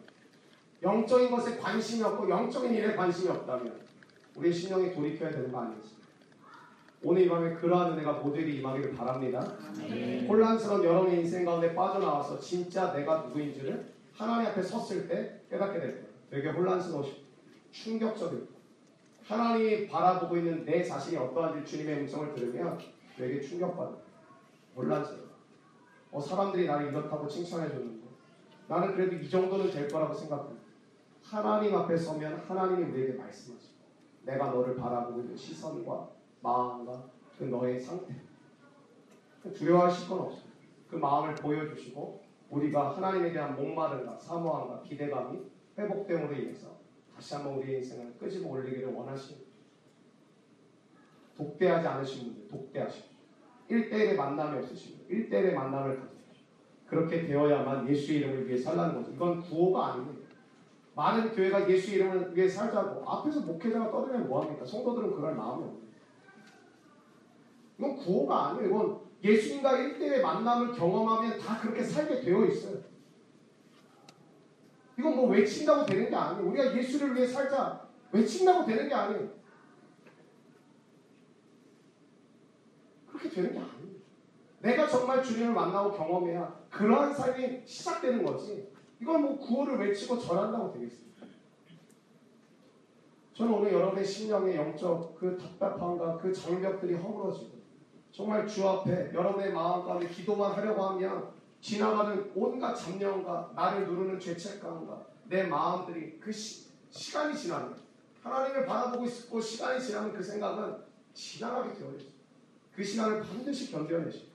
[0.82, 3.85] 영적인 것에 관심이 없고 영적인 일에 관심이 없다면
[4.36, 6.06] 우리의 신령이 돌이켜야 되는 거 아니겠습니까?
[7.02, 9.40] 오늘 이 밤에 그러한 은혜가 모두에게 임하기를 바랍니다.
[10.28, 16.06] 혼란스러운 여러분의 인생 가운데 빠져나와서 진짜 내가 누구인지를 하나님 앞에 섰을 때 깨닫게 될 거예요.
[16.30, 17.18] 되게 혼란스러우시고
[17.70, 18.46] 충격적이고
[19.26, 22.78] 하나님이 바라보고 있는 내 자신이 어떠한지 주님의 음성을 들으면
[23.16, 23.98] 되게 충격받아요.
[24.76, 25.26] 혼란스러워.
[26.12, 28.06] 어, 사람들이 나를 이렇다고 칭찬해 줬는데
[28.68, 30.62] 나는 그래도 이 정도는 될 거라고 생각합니다.
[31.22, 33.65] 하나님 앞에 서면 하나님이 우리에게 말씀하시고
[34.26, 36.10] 내가 너를 바라보고 있는 시선과
[36.42, 37.04] 마음과
[37.38, 38.14] 그 너의 상태
[39.54, 40.42] 두려워하실 건 없어요.
[40.88, 45.40] 그 마음을 보여주시고 우리가 하나님에 대한 목마름과 사모함과 기대감이
[45.78, 46.76] 회복됨으로 인해서
[47.14, 49.46] 다시 한번 우리의 인생을 끄집어 올리기를 원하시는.
[51.36, 53.08] 독대하지 않으신 분들 독대하시고
[53.70, 56.46] 1대1의 만남이 없으신 분 1대1의 만남을 가지십시오.
[56.86, 59.12] 그렇게 되어야만 예수의 이름을 위해 살라는 거죠.
[59.12, 60.25] 이건 구호가 아닙니다.
[60.96, 64.64] 많은 교회가 예수 이름을 위해 살자고 앞에서 목회자가 떠들면 뭐합니까?
[64.64, 65.86] 성도들은 그럴 마음이 없는
[67.78, 68.66] 이건 구호가 아니에요.
[68.66, 72.78] 이건 예수님과 1대1의 만남을 경험하면 다 그렇게 살게 되어 있어요.
[74.98, 76.48] 이건 뭐 외친다고 되는 게 아니에요.
[76.48, 79.28] 우리가 예수를 위해 살자 외친다고 되는 게 아니에요.
[83.06, 83.96] 그렇게 되는 게 아니에요.
[84.60, 88.75] 내가 정말 주님을 만나고 경험해야 그러한 삶이 시작되는 거지.
[89.00, 91.26] 이걸 뭐 구호를 외치고 절한다고 되겠습니까?
[93.34, 97.56] 저는 오늘 여러분의 심령의 영적 그 답답함과 그 장벽들이 허물어지고
[98.10, 101.28] 정말 주 앞에 여러분의 마음 가운데 기도만 하려고 하면
[101.60, 107.76] 지나가는 온갖 잡념과 나를 누르는 죄책감과 내 마음들이 그 시, 시간이 지나면
[108.22, 110.76] 하나님을 바라보고 있고 시간이 지나면 그 생각은
[111.12, 112.16] 지나가게 되어 있어요.
[112.74, 114.26] 그 시간을 반드시 견뎌내시고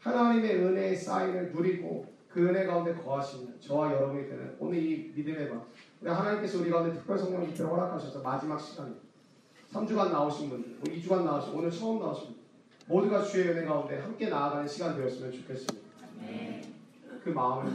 [0.00, 5.62] 하나님의 은혜의 사인을 누리고 그 은혜 가운데 거하시는 저와 여러분이 되는 오늘 이 믿음의 밤
[6.00, 9.08] 우리 하나님께서 우리 가운데 특별 성령 집회를 허락하셔서 마지막 시간입니다.
[9.72, 12.42] 3주간 나오신 분들, 뭐 2주간 나오신 오늘 처음 나오신 분들
[12.86, 15.88] 모두가 주의 은혜 가운데 함께 나아가는 시간 되었으면 좋겠습니다.
[17.22, 17.72] 그 마음을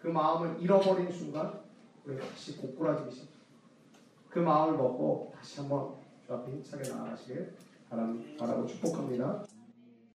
[0.00, 1.60] 그 마음을 잃어버린 순간
[2.04, 3.28] 우리 다시 고꾸라지기
[4.28, 5.94] 그 마음을 먹고 다시 한번
[6.26, 7.52] 주 앞에 힘차게 나아가시길
[7.88, 9.46] 바람, 바라고 축복합니다.